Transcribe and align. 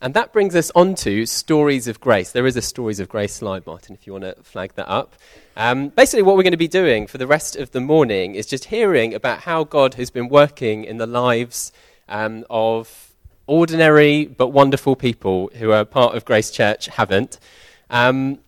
And 0.00 0.12
that 0.12 0.30
brings 0.30 0.54
us 0.54 0.70
on 0.74 0.94
to 0.96 1.24
Stories 1.24 1.88
of 1.88 2.00
Grace. 2.00 2.30
There 2.32 2.46
is 2.46 2.54
a 2.54 2.60
Stories 2.60 3.00
of 3.00 3.08
Grace 3.08 3.32
slide, 3.32 3.66
Martin, 3.66 3.94
if 3.94 4.06
you 4.06 4.12
want 4.12 4.24
to 4.24 4.34
flag 4.42 4.74
that 4.74 4.88
up. 4.88 5.14
Um, 5.56 5.88
basically, 5.88 6.22
what 6.22 6.36
we're 6.36 6.42
going 6.42 6.50
to 6.50 6.58
be 6.58 6.68
doing 6.68 7.06
for 7.06 7.16
the 7.16 7.26
rest 7.26 7.56
of 7.56 7.70
the 7.70 7.80
morning 7.80 8.34
is 8.34 8.44
just 8.44 8.66
hearing 8.66 9.14
about 9.14 9.40
how 9.40 9.64
God 9.64 9.94
has 9.94 10.10
been 10.10 10.28
working 10.28 10.84
in 10.84 10.98
the 10.98 11.06
lives 11.06 11.72
um, 12.10 12.44
of 12.50 13.14
ordinary 13.46 14.26
but 14.26 14.48
wonderful 14.48 14.96
people 14.96 15.50
who 15.54 15.70
are 15.72 15.86
part 15.86 16.14
of 16.14 16.26
Grace 16.26 16.50
Church 16.50 16.90
Havant. 16.90 17.38
Um, 17.88 18.40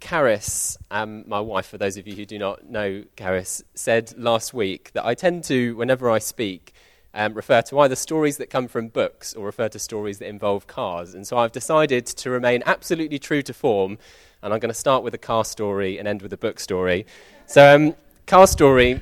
Caris, 0.00 0.76
um, 0.90 1.24
my 1.26 1.40
wife, 1.40 1.66
for 1.66 1.78
those 1.78 1.96
of 1.96 2.06
you 2.06 2.14
who 2.14 2.26
do 2.26 2.38
not 2.38 2.68
know 2.68 3.04
Caris, 3.16 3.62
said 3.74 4.12
last 4.18 4.52
week 4.52 4.90
that 4.92 5.06
I 5.06 5.14
tend 5.14 5.44
to, 5.44 5.74
whenever 5.76 6.10
I 6.10 6.18
speak, 6.18 6.74
um, 7.14 7.34
refer 7.34 7.62
to 7.62 7.78
either 7.80 7.96
stories 7.96 8.36
that 8.36 8.50
come 8.50 8.68
from 8.68 8.88
books 8.88 9.34
or 9.34 9.46
refer 9.46 9.68
to 9.68 9.78
stories 9.78 10.18
that 10.18 10.28
involve 10.28 10.66
cars. 10.66 11.14
And 11.14 11.26
so 11.26 11.38
I've 11.38 11.52
decided 11.52 12.06
to 12.06 12.30
remain 12.30 12.62
absolutely 12.66 13.18
true 13.18 13.42
to 13.42 13.54
form, 13.54 13.98
and 14.42 14.52
I'm 14.52 14.60
going 14.60 14.72
to 14.72 14.78
start 14.78 15.02
with 15.02 15.14
a 15.14 15.18
car 15.18 15.44
story 15.44 15.98
and 15.98 16.06
end 16.06 16.22
with 16.22 16.32
a 16.32 16.36
book 16.36 16.60
story. 16.60 17.06
So, 17.46 17.74
um, 17.74 17.94
car 18.26 18.46
story. 18.46 18.92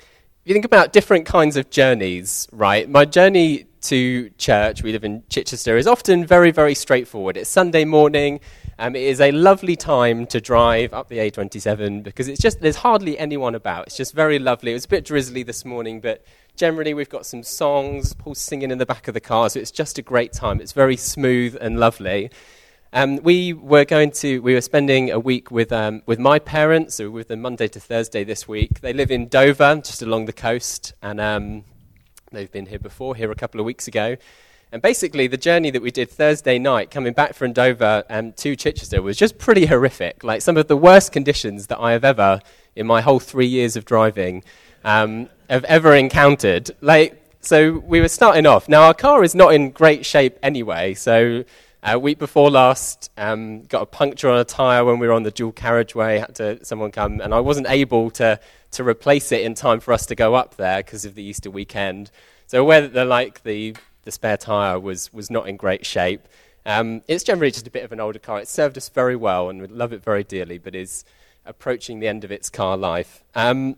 If 0.00 0.50
you 0.50 0.54
think 0.54 0.64
about 0.64 0.92
different 0.92 1.26
kinds 1.26 1.56
of 1.56 1.70
journeys, 1.70 2.46
right? 2.52 2.88
My 2.88 3.04
journey 3.04 3.66
to 3.82 4.30
church, 4.38 4.82
we 4.82 4.92
live 4.92 5.04
in 5.04 5.24
Chichester, 5.28 5.76
is 5.76 5.86
often 5.86 6.24
very, 6.24 6.52
very 6.52 6.74
straightforward. 6.74 7.36
It's 7.36 7.50
Sunday 7.50 7.84
morning. 7.84 8.40
Um, 8.78 8.94
it 8.94 9.02
is 9.02 9.20
a 9.20 9.32
lovely 9.32 9.74
time 9.74 10.26
to 10.26 10.40
drive 10.40 10.92
up 10.92 11.08
the 11.08 11.18
A27 11.18 12.02
because 12.02 12.28
it's 12.28 12.40
just 12.40 12.60
there's 12.60 12.76
hardly 12.76 13.18
anyone 13.18 13.54
about. 13.54 13.86
It's 13.86 13.96
just 13.96 14.14
very 14.14 14.38
lovely. 14.38 14.72
It 14.72 14.74
was 14.74 14.84
a 14.84 14.88
bit 14.88 15.04
drizzly 15.04 15.42
this 15.42 15.64
morning, 15.64 16.00
but 16.00 16.24
generally 16.56 16.94
we've 16.94 17.08
got 17.08 17.26
some 17.26 17.42
songs, 17.42 18.14
Paul's 18.14 18.38
singing 18.38 18.70
in 18.70 18.78
the 18.78 18.86
back 18.86 19.08
of 19.08 19.14
the 19.14 19.20
car, 19.20 19.48
so 19.50 19.60
it's 19.60 19.70
just 19.70 19.98
a 19.98 20.02
great 20.02 20.32
time. 20.32 20.60
It's 20.60 20.72
very 20.72 20.96
smooth 20.96 21.56
and 21.60 21.78
lovely. 21.78 22.30
Um, 22.92 23.16
we 23.22 23.52
were 23.52 23.84
going 23.84 24.10
to, 24.12 24.40
we 24.40 24.54
were 24.54 24.60
spending 24.60 25.10
a 25.10 25.18
week 25.18 25.50
with, 25.50 25.70
um, 25.72 26.02
with 26.06 26.18
my 26.18 26.38
parents, 26.38 26.94
so 26.94 27.10
with 27.10 27.28
them 27.28 27.42
Monday 27.42 27.68
to 27.68 27.80
Thursday 27.80 28.24
this 28.24 28.48
week. 28.48 28.80
They 28.80 28.92
live 28.92 29.10
in 29.10 29.28
Dover, 29.28 29.76
just 29.76 30.02
along 30.02 30.24
the 30.24 30.32
coast, 30.32 30.94
and 31.02 31.20
um, 31.20 31.64
they've 32.32 32.50
been 32.50 32.66
here 32.66 32.78
before, 32.78 33.14
here 33.14 33.30
a 33.30 33.34
couple 33.34 33.60
of 33.60 33.66
weeks 33.66 33.86
ago. 33.86 34.16
And 34.72 34.82
basically, 34.82 35.26
the 35.26 35.36
journey 35.36 35.70
that 35.70 35.82
we 35.82 35.90
did 35.90 36.10
Thursday 36.10 36.58
night, 36.58 36.90
coming 36.90 37.12
back 37.12 37.34
from 37.34 37.52
Dover 37.52 38.04
um, 38.10 38.32
to 38.32 38.56
Chichester, 38.56 39.00
was 39.00 39.16
just 39.16 39.38
pretty 39.38 39.66
horrific. 39.66 40.24
Like 40.24 40.42
some 40.42 40.56
of 40.56 40.66
the 40.66 40.76
worst 40.76 41.12
conditions 41.12 41.68
that 41.68 41.78
I 41.78 41.92
have 41.92 42.04
ever, 42.04 42.40
in 42.74 42.86
my 42.86 43.00
whole 43.00 43.20
three 43.20 43.46
years 43.46 43.76
of 43.76 43.84
driving, 43.84 44.42
um, 44.86 45.28
have 45.50 45.64
ever 45.64 45.94
encountered. 45.94 46.70
Like, 46.80 47.22
so 47.40 47.78
we 47.80 48.00
were 48.00 48.08
starting 48.08 48.46
off. 48.46 48.68
Now, 48.68 48.84
our 48.84 48.94
car 48.94 49.22
is 49.22 49.34
not 49.34 49.52
in 49.52 49.70
great 49.70 50.06
shape 50.06 50.38
anyway. 50.42 50.94
So, 50.94 51.44
uh, 51.82 51.98
week 51.98 52.18
before 52.18 52.50
last, 52.50 53.10
um, 53.18 53.64
got 53.64 53.82
a 53.82 53.86
puncture 53.86 54.30
on 54.30 54.38
a 54.38 54.44
tyre 54.44 54.84
when 54.84 54.98
we 54.98 55.06
were 55.06 55.12
on 55.12 55.24
the 55.24 55.30
dual 55.30 55.52
carriageway. 55.52 56.18
Had 56.18 56.34
to 56.36 56.64
someone 56.64 56.90
come, 56.90 57.20
and 57.20 57.34
I 57.34 57.40
wasn't 57.40 57.68
able 57.68 58.10
to 58.12 58.40
to 58.72 58.84
replace 58.84 59.30
it 59.32 59.42
in 59.42 59.54
time 59.54 59.80
for 59.80 59.92
us 59.92 60.06
to 60.06 60.14
go 60.14 60.34
up 60.34 60.56
there 60.56 60.78
because 60.78 61.04
of 61.04 61.14
the 61.14 61.22
Easter 61.22 61.50
weekend. 61.50 62.10
So 62.46 62.66
that 62.68 62.92
the 62.92 63.04
like 63.04 63.42
the 63.42 63.76
the 64.02 64.10
spare 64.10 64.36
tyre 64.36 64.80
was 64.80 65.12
was 65.12 65.30
not 65.30 65.48
in 65.48 65.56
great 65.56 65.84
shape. 65.84 66.26
Um, 66.64 67.02
it's 67.06 67.22
generally 67.22 67.52
just 67.52 67.68
a 67.68 67.70
bit 67.70 67.84
of 67.84 67.92
an 67.92 68.00
older 68.00 68.18
car. 68.18 68.40
It 68.40 68.48
served 68.48 68.76
us 68.76 68.88
very 68.88 69.14
well, 69.14 69.48
and 69.48 69.60
we 69.60 69.68
love 69.68 69.92
it 69.92 70.02
very 70.02 70.24
dearly, 70.24 70.58
but 70.58 70.74
is 70.74 71.04
approaching 71.44 72.00
the 72.00 72.08
end 72.08 72.24
of 72.24 72.32
its 72.32 72.50
car 72.50 72.76
life. 72.76 73.22
Um, 73.36 73.76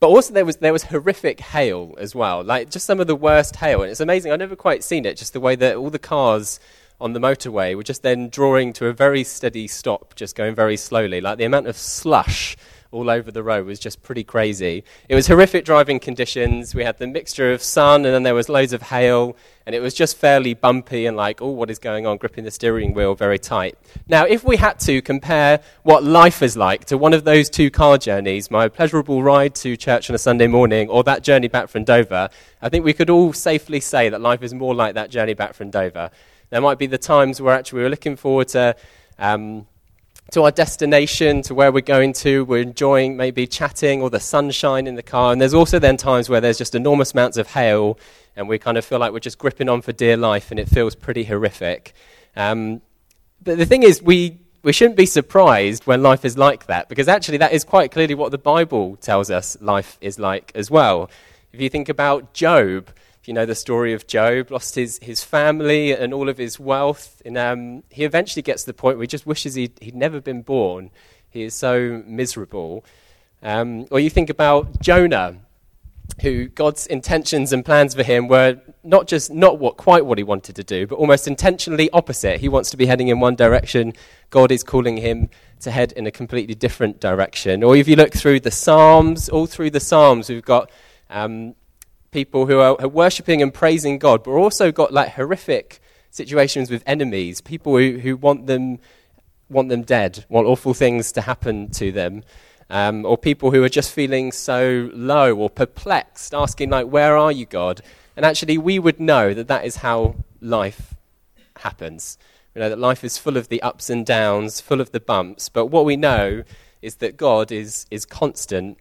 but 0.00 0.08
also 0.08 0.32
there 0.32 0.46
was 0.46 0.56
there 0.56 0.72
was 0.72 0.84
horrific 0.84 1.40
hail 1.40 1.94
as 1.98 2.14
well, 2.14 2.42
like 2.42 2.70
just 2.70 2.86
some 2.86 3.00
of 3.00 3.06
the 3.06 3.14
worst 3.14 3.56
hail, 3.56 3.82
and 3.82 3.90
it's 3.90 4.00
amazing. 4.00 4.32
I've 4.32 4.38
never 4.38 4.56
quite 4.56 4.82
seen 4.82 5.04
it, 5.04 5.16
just 5.16 5.34
the 5.34 5.40
way 5.40 5.54
that 5.56 5.76
all 5.76 5.90
the 5.90 5.98
cars 5.98 6.58
on 7.00 7.12
the 7.12 7.20
motorway 7.20 7.74
were 7.76 7.82
just 7.82 8.02
then 8.02 8.28
drawing 8.28 8.72
to 8.74 8.86
a 8.86 8.92
very 8.92 9.24
steady 9.24 9.68
stop, 9.68 10.14
just 10.16 10.34
going 10.34 10.54
very 10.54 10.76
slowly. 10.76 11.20
Like 11.20 11.38
the 11.38 11.44
amount 11.44 11.66
of 11.66 11.76
slush 11.76 12.56
all 12.92 13.08
over 13.08 13.30
the 13.30 13.42
road 13.42 13.66
was 13.66 13.78
just 13.78 14.02
pretty 14.02 14.24
crazy. 14.24 14.82
It 15.08 15.14
was 15.14 15.28
horrific 15.28 15.64
driving 15.64 16.00
conditions. 16.00 16.74
We 16.74 16.84
had 16.84 16.98
the 16.98 17.06
mixture 17.06 17.52
of 17.52 17.62
sun 17.62 18.04
and 18.04 18.12
then 18.12 18.24
there 18.24 18.34
was 18.34 18.48
loads 18.48 18.72
of 18.72 18.82
hail, 18.82 19.36
and 19.66 19.74
it 19.74 19.80
was 19.80 19.94
just 19.94 20.16
fairly 20.16 20.54
bumpy 20.54 21.06
and 21.06 21.16
like, 21.16 21.40
oh, 21.40 21.50
what 21.50 21.70
is 21.70 21.78
going 21.78 22.06
on? 22.06 22.16
Gripping 22.16 22.44
the 22.44 22.50
steering 22.50 22.92
wheel 22.92 23.14
very 23.14 23.38
tight. 23.38 23.78
Now, 24.08 24.24
if 24.24 24.42
we 24.42 24.56
had 24.56 24.80
to 24.80 25.00
compare 25.02 25.60
what 25.84 26.02
life 26.02 26.42
is 26.42 26.56
like 26.56 26.86
to 26.86 26.98
one 26.98 27.12
of 27.12 27.22
those 27.24 27.48
two 27.48 27.70
car 27.70 27.96
journeys, 27.96 28.50
my 28.50 28.68
pleasurable 28.68 29.22
ride 29.22 29.54
to 29.56 29.76
church 29.76 30.10
on 30.10 30.16
a 30.16 30.18
Sunday 30.18 30.48
morning 30.48 30.88
or 30.88 31.04
that 31.04 31.22
journey 31.22 31.46
back 31.48 31.68
from 31.68 31.84
Dover, 31.84 32.28
I 32.60 32.68
think 32.68 32.84
we 32.84 32.92
could 32.92 33.10
all 33.10 33.32
safely 33.32 33.78
say 33.78 34.08
that 34.08 34.20
life 34.20 34.42
is 34.42 34.52
more 34.52 34.74
like 34.74 34.94
that 34.94 35.10
journey 35.10 35.34
back 35.34 35.54
from 35.54 35.70
Dover. 35.70 36.10
There 36.48 36.60
might 36.60 36.78
be 36.78 36.86
the 36.86 36.98
times 36.98 37.40
where 37.40 37.54
actually 37.54 37.78
we 37.78 37.82
were 37.84 37.90
looking 37.90 38.16
forward 38.16 38.48
to. 38.48 38.74
Um, 39.18 39.66
to 40.32 40.44
our 40.44 40.50
destination, 40.50 41.42
to 41.42 41.54
where 41.54 41.72
we're 41.72 41.80
going 41.80 42.12
to. 42.14 42.44
We're 42.44 42.62
enjoying 42.62 43.16
maybe 43.16 43.46
chatting 43.46 44.02
or 44.02 44.10
the 44.10 44.20
sunshine 44.20 44.86
in 44.86 44.94
the 44.94 45.02
car. 45.02 45.32
And 45.32 45.40
there's 45.40 45.54
also 45.54 45.78
then 45.78 45.96
times 45.96 46.28
where 46.28 46.40
there's 46.40 46.58
just 46.58 46.74
enormous 46.74 47.12
amounts 47.12 47.36
of 47.36 47.48
hail 47.48 47.98
and 48.36 48.48
we 48.48 48.58
kind 48.58 48.78
of 48.78 48.84
feel 48.84 48.98
like 48.98 49.12
we're 49.12 49.20
just 49.20 49.38
gripping 49.38 49.68
on 49.68 49.82
for 49.82 49.92
dear 49.92 50.16
life 50.16 50.50
and 50.50 50.60
it 50.60 50.68
feels 50.68 50.94
pretty 50.94 51.24
horrific. 51.24 51.94
Um, 52.36 52.80
but 53.42 53.58
the 53.58 53.66
thing 53.66 53.82
is, 53.82 54.02
we, 54.02 54.40
we 54.62 54.72
shouldn't 54.72 54.96
be 54.96 55.06
surprised 55.06 55.86
when 55.86 56.02
life 56.02 56.24
is 56.24 56.38
like 56.38 56.66
that 56.66 56.88
because 56.88 57.08
actually 57.08 57.38
that 57.38 57.52
is 57.52 57.64
quite 57.64 57.90
clearly 57.90 58.14
what 58.14 58.30
the 58.30 58.38
Bible 58.38 58.96
tells 58.96 59.30
us 59.30 59.56
life 59.60 59.98
is 60.00 60.18
like 60.18 60.52
as 60.54 60.70
well. 60.70 61.10
If 61.52 61.60
you 61.60 61.68
think 61.68 61.88
about 61.88 62.32
Job, 62.34 62.90
if 63.20 63.28
you 63.28 63.34
know 63.34 63.44
the 63.44 63.54
story 63.54 63.92
of 63.92 64.06
Job, 64.06 64.50
lost 64.50 64.74
his, 64.74 64.98
his 65.02 65.22
family 65.22 65.92
and 65.92 66.14
all 66.14 66.28
of 66.28 66.38
his 66.38 66.58
wealth. 66.58 67.20
And 67.26 67.36
um, 67.36 67.82
he 67.90 68.04
eventually 68.04 68.42
gets 68.42 68.62
to 68.62 68.68
the 68.68 68.74
point 68.74 68.96
where 68.96 69.02
he 69.02 69.08
just 69.08 69.26
wishes 69.26 69.54
he'd, 69.54 69.78
he'd 69.82 69.94
never 69.94 70.20
been 70.22 70.40
born. 70.40 70.90
He 71.28 71.42
is 71.42 71.54
so 71.54 72.02
miserable. 72.06 72.82
Um, 73.42 73.86
or 73.90 74.00
you 74.00 74.08
think 74.08 74.30
about 74.30 74.80
Jonah, 74.80 75.36
who 76.22 76.48
God's 76.48 76.86
intentions 76.86 77.52
and 77.52 77.62
plans 77.62 77.94
for 77.94 78.02
him 78.02 78.26
were 78.26 78.58
not 78.82 79.06
just 79.06 79.30
not 79.30 79.58
what, 79.58 79.76
quite 79.76 80.06
what 80.06 80.16
he 80.16 80.24
wanted 80.24 80.56
to 80.56 80.64
do, 80.64 80.86
but 80.86 80.96
almost 80.96 81.28
intentionally 81.28 81.90
opposite. 81.90 82.40
He 82.40 82.48
wants 82.48 82.70
to 82.70 82.78
be 82.78 82.86
heading 82.86 83.08
in 83.08 83.20
one 83.20 83.36
direction. 83.36 83.92
God 84.30 84.50
is 84.50 84.62
calling 84.62 84.96
him 84.96 85.28
to 85.60 85.70
head 85.70 85.92
in 85.92 86.06
a 86.06 86.10
completely 86.10 86.54
different 86.54 87.00
direction. 87.00 87.62
Or 87.62 87.76
if 87.76 87.86
you 87.86 87.96
look 87.96 88.14
through 88.14 88.40
the 88.40 88.50
Psalms, 88.50 89.28
all 89.28 89.46
through 89.46 89.70
the 89.70 89.80
Psalms, 89.80 90.30
we've 90.30 90.44
got 90.44 90.70
um, 91.10 91.54
people 92.10 92.46
who 92.46 92.58
are, 92.58 92.76
worshipping 92.88 93.42
and 93.42 93.52
praising 93.52 93.98
God, 93.98 94.24
but 94.24 94.32
also 94.32 94.72
got 94.72 94.92
like 94.92 95.10
horrific 95.10 95.80
situations 96.10 96.70
with 96.70 96.82
enemies, 96.86 97.40
people 97.40 97.76
who, 97.76 97.98
who 97.98 98.16
want 98.16 98.46
them 98.46 98.78
want 99.48 99.68
them 99.68 99.82
dead, 99.82 100.24
want 100.28 100.46
awful 100.46 100.72
things 100.72 101.10
to 101.12 101.20
happen 101.22 101.68
to 101.72 101.90
them. 101.90 102.22
Um, 102.70 103.04
or 103.04 103.18
people 103.18 103.50
who 103.50 103.64
are 103.64 103.68
just 103.68 103.90
feeling 103.92 104.30
so 104.30 104.90
low 104.94 105.34
or 105.34 105.50
perplexed, 105.50 106.32
asking, 106.32 106.70
like, 106.70 106.86
where 106.86 107.16
are 107.16 107.32
you, 107.32 107.44
God? 107.46 107.80
And 108.16 108.24
actually, 108.24 108.58
we 108.58 108.78
would 108.78 109.00
know 109.00 109.34
that 109.34 109.48
that 109.48 109.64
is 109.64 109.76
how 109.76 110.14
life 110.40 110.94
happens. 111.56 112.16
We 112.54 112.60
know 112.60 112.68
that 112.68 112.78
life 112.78 113.02
is 113.02 113.18
full 113.18 113.36
of 113.36 113.48
the 113.48 113.60
ups 113.60 113.90
and 113.90 114.06
downs, 114.06 114.60
full 114.60 114.80
of 114.80 114.92
the 114.92 115.00
bumps, 115.00 115.48
but 115.48 115.66
what 115.66 115.84
we 115.84 115.96
know 115.96 116.44
is 116.80 116.96
that 116.96 117.16
God 117.16 117.50
is, 117.50 117.86
is 117.90 118.06
constant 118.06 118.78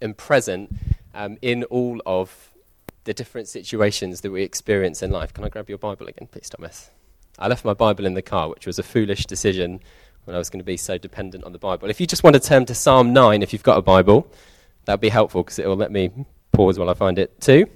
and 0.00 0.16
present 0.16 0.72
um, 1.14 1.38
in 1.42 1.64
all 1.64 2.00
of 2.06 2.50
the 3.04 3.12
different 3.12 3.48
situations 3.48 4.20
that 4.20 4.30
we 4.30 4.42
experience 4.42 5.02
in 5.02 5.10
life. 5.10 5.32
Can 5.32 5.44
I 5.44 5.48
grab 5.48 5.68
your 5.68 5.78
Bible 5.78 6.06
again, 6.06 6.28
please, 6.30 6.48
Thomas? 6.48 6.90
I 7.38 7.48
left 7.48 7.64
my 7.64 7.74
Bible 7.74 8.06
in 8.06 8.14
the 8.14 8.22
car, 8.22 8.48
which 8.48 8.66
was 8.66 8.78
a 8.78 8.82
foolish 8.82 9.26
decision 9.26 9.80
when 10.24 10.36
I 10.36 10.38
was 10.38 10.50
going 10.50 10.60
to 10.60 10.64
be 10.64 10.76
so 10.76 10.98
dependent 10.98 11.44
on 11.44 11.52
the 11.52 11.58
Bible. 11.58 11.90
If 11.90 12.00
you 12.00 12.06
just 12.06 12.22
want 12.22 12.34
to 12.34 12.40
turn 12.40 12.66
to 12.66 12.74
Psalm 12.74 13.12
9, 13.12 13.42
if 13.42 13.52
you've 13.52 13.62
got 13.62 13.78
a 13.78 13.82
Bible, 13.82 14.30
that 14.84 14.94
would 14.94 15.00
be 15.00 15.08
helpful 15.08 15.42
because 15.42 15.58
it 15.58 15.66
will 15.66 15.76
let 15.76 15.90
me 15.90 16.10
pause 16.52 16.78
while 16.78 16.90
I 16.90 16.94
find 16.94 17.18
it 17.18 17.40
too. 17.40 17.66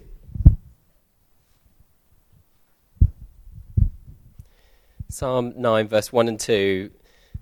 Psalm 5.08 5.54
9, 5.56 5.88
verse 5.88 6.12
1 6.12 6.28
and 6.28 6.38
2, 6.38 6.90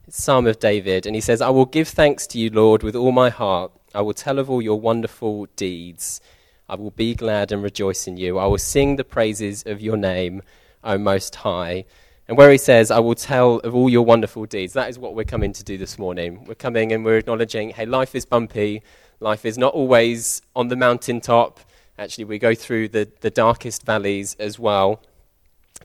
Psalm 0.08 0.46
of 0.46 0.58
David, 0.58 1.06
and 1.06 1.14
he 1.14 1.20
says, 1.20 1.41
I 1.41 1.49
will 1.50 1.64
give 1.64 1.88
thanks 1.88 2.26
to 2.29 2.38
you, 2.38 2.50
Lord, 2.50 2.82
with 2.82 2.94
all 2.94 3.11
my 3.11 3.31
heart. 3.31 3.73
I 3.94 4.00
will 4.00 4.14
tell 4.14 4.38
of 4.38 4.50
all 4.50 4.61
your 4.61 4.81
wonderful 4.81 5.46
deeds. 5.55 6.20
I 6.69 6.75
will 6.75 6.91
be 6.91 7.14
glad 7.14 7.52
and 7.52 7.62
rejoice 7.62 8.06
in 8.08 8.17
you. 8.17 8.38
I 8.38 8.46
will 8.46 8.58
sing 8.58 8.96
the 8.96 9.05
praises 9.05 9.62
of 9.67 9.81
your 9.81 9.96
name, 9.96 10.43
O 10.82 10.99
Most 10.99 11.37
High. 11.37 11.85
And 12.26 12.37
where 12.37 12.50
he 12.50 12.58
says, 12.58 12.91
I 12.91 12.99
will 12.99 13.14
tell 13.14 13.56
of 13.58 13.75
all 13.75 13.88
your 13.88 14.05
wonderful 14.05 14.46
deeds, 14.46 14.73
that 14.73 14.88
is 14.88 14.99
what 14.99 15.14
we're 15.14 15.25
coming 15.25 15.52
to 15.52 15.62
do 15.62 15.79
this 15.79 15.99
morning. 15.99 16.44
We're 16.46 16.55
coming 16.55 16.91
and 16.91 17.05
we're 17.05 17.19
acknowledging, 17.19 17.70
hey, 17.70 17.87
life 17.87 18.14
is 18.14 18.25
bumpy. 18.25 18.82
Life 19.20 19.44
is 19.44 19.56
not 19.56 19.75
always 19.75 20.43
on 20.56 20.69
the 20.69 20.76
mountaintop. 20.76 21.61
Actually, 21.99 22.25
we 22.25 22.38
go 22.38 22.55
through 22.55 22.88
the, 22.88 23.08
the 23.20 23.31
darkest 23.31 23.85
valleys 23.85 24.35
as 24.41 24.58
well. 24.58 25.00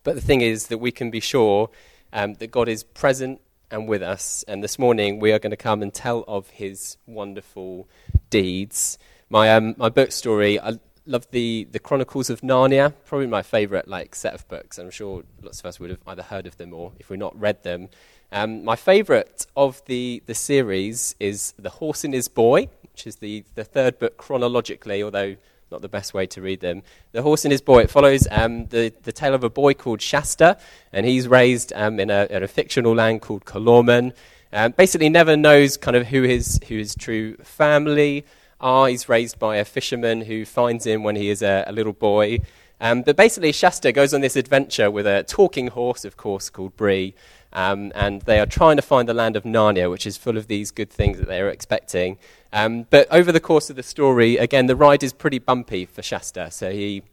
But 0.03 0.15
the 0.15 0.21
thing 0.21 0.41
is 0.41 0.67
that 0.67 0.79
we 0.79 0.91
can 0.91 1.11
be 1.11 1.19
sure 1.19 1.69
um, 2.11 2.35
that 2.35 2.51
God 2.51 2.67
is 2.69 2.83
present 2.83 3.41
and 3.71 3.87
with 3.87 4.01
us. 4.01 4.43
And 4.47 4.63
this 4.63 4.79
morning 4.79 5.19
we 5.19 5.31
are 5.31 5.39
going 5.39 5.51
to 5.51 5.57
come 5.57 5.81
and 5.81 5.93
tell 5.93 6.23
of 6.27 6.49
his 6.49 6.97
wonderful 7.05 7.87
deeds. 8.29 8.97
My, 9.29 9.53
um, 9.53 9.75
my 9.77 9.89
book 9.89 10.11
story, 10.11 10.59
I 10.59 10.79
love 11.05 11.27
the, 11.31 11.67
the 11.71 11.79
Chronicles 11.79 12.29
of 12.29 12.41
Narnia, 12.41 12.93
probably 13.05 13.27
my 13.27 13.41
favourite 13.41 13.87
like 13.87 14.15
set 14.15 14.33
of 14.33 14.47
books. 14.47 14.77
I'm 14.77 14.91
sure 14.91 15.23
lots 15.41 15.59
of 15.59 15.65
us 15.65 15.79
would 15.79 15.89
have 15.89 15.99
either 16.07 16.23
heard 16.23 16.47
of 16.47 16.57
them 16.57 16.73
or, 16.73 16.93
if 16.99 17.09
we've 17.09 17.19
not 17.19 17.39
read 17.39 17.63
them. 17.63 17.89
Um, 18.31 18.63
my 18.63 18.75
favourite 18.75 19.47
of 19.55 19.81
the, 19.85 20.21
the 20.27 20.35
series 20.35 21.15
is 21.19 21.53
The 21.57 21.69
Horse 21.69 22.03
and 22.03 22.13
His 22.13 22.27
Boy, 22.27 22.69
which 22.83 23.07
is 23.07 23.17
the, 23.17 23.43
the 23.55 23.63
third 23.63 23.97
book 23.97 24.17
chronologically, 24.17 25.01
although 25.01 25.35
not 25.71 25.81
the 25.81 25.89
best 25.89 26.13
way 26.13 26.25
to 26.27 26.41
read 26.41 26.59
them. 26.59 26.83
The 27.11 27.21
Horse 27.21 27.45
and 27.45 27.51
His 27.51 27.61
Boy, 27.61 27.83
it 27.83 27.89
follows 27.89 28.27
um, 28.31 28.65
the, 28.67 28.93
the 29.03 29.11
tale 29.11 29.33
of 29.33 29.43
a 29.43 29.49
boy 29.49 29.73
called 29.73 30.01
Shasta, 30.01 30.57
and 30.91 31.05
he's 31.05 31.27
raised 31.27 31.73
um, 31.73 31.99
in, 31.99 32.09
a, 32.09 32.27
in, 32.29 32.43
a, 32.43 32.47
fictional 32.47 32.95
land 32.95 33.21
called 33.21 33.45
Calormen. 33.45 34.13
Um, 34.51 34.71
basically, 34.71 35.09
never 35.09 35.37
knows 35.37 35.77
kind 35.77 35.95
of 35.95 36.07
who 36.07 36.23
his, 36.23 36.59
who 36.67 36.77
his 36.77 36.95
true 36.95 37.35
family 37.37 38.25
are. 38.59 38.87
He's 38.87 39.07
raised 39.07 39.37
by 39.37 39.57
a 39.57 39.65
fisherman 39.65 40.21
who 40.21 40.45
finds 40.45 40.85
him 40.85 41.03
when 41.03 41.15
he 41.15 41.29
is 41.29 41.41
a, 41.41 41.63
a 41.67 41.71
little 41.71 41.93
boy. 41.93 42.39
Um, 42.81 43.01
but 43.01 43.15
basically, 43.15 43.51
Shasta 43.51 43.91
goes 43.91 44.13
on 44.13 44.21
this 44.21 44.35
adventure 44.35 44.89
with 44.89 45.05
a 45.05 45.23
talking 45.23 45.67
horse, 45.67 46.05
of 46.05 46.17
course, 46.17 46.49
called 46.49 46.75
Bree. 46.77 47.13
Um, 47.51 47.91
and 47.95 48.21
they 48.23 48.39
are 48.39 48.45
trying 48.45 48.75
to 48.75 48.81
find 48.81 49.09
the 49.09 49.13
land 49.13 49.35
of 49.35 49.43
Narnia, 49.43 49.89
which 49.89 50.05
is 50.05 50.17
full 50.17 50.37
of 50.37 50.47
these 50.47 50.71
good 50.71 50.89
things 50.89 51.17
that 51.17 51.27
they 51.27 51.41
are 51.41 51.49
expecting. 51.49 52.17
Um, 52.51 52.87
but 52.89 53.07
over 53.11 53.31
the 53.31 53.39
course 53.39 53.69
of 53.69 53.75
the 53.75 53.83
story, 53.83 54.37
again, 54.37 54.65
the 54.65 54.75
ride 54.75 55.03
is 55.03 55.13
pretty 55.13 55.39
bumpy 55.39 55.85
for 55.85 56.01
Shasta. 56.01 56.49
So 56.51 56.71
he, 56.71 57.03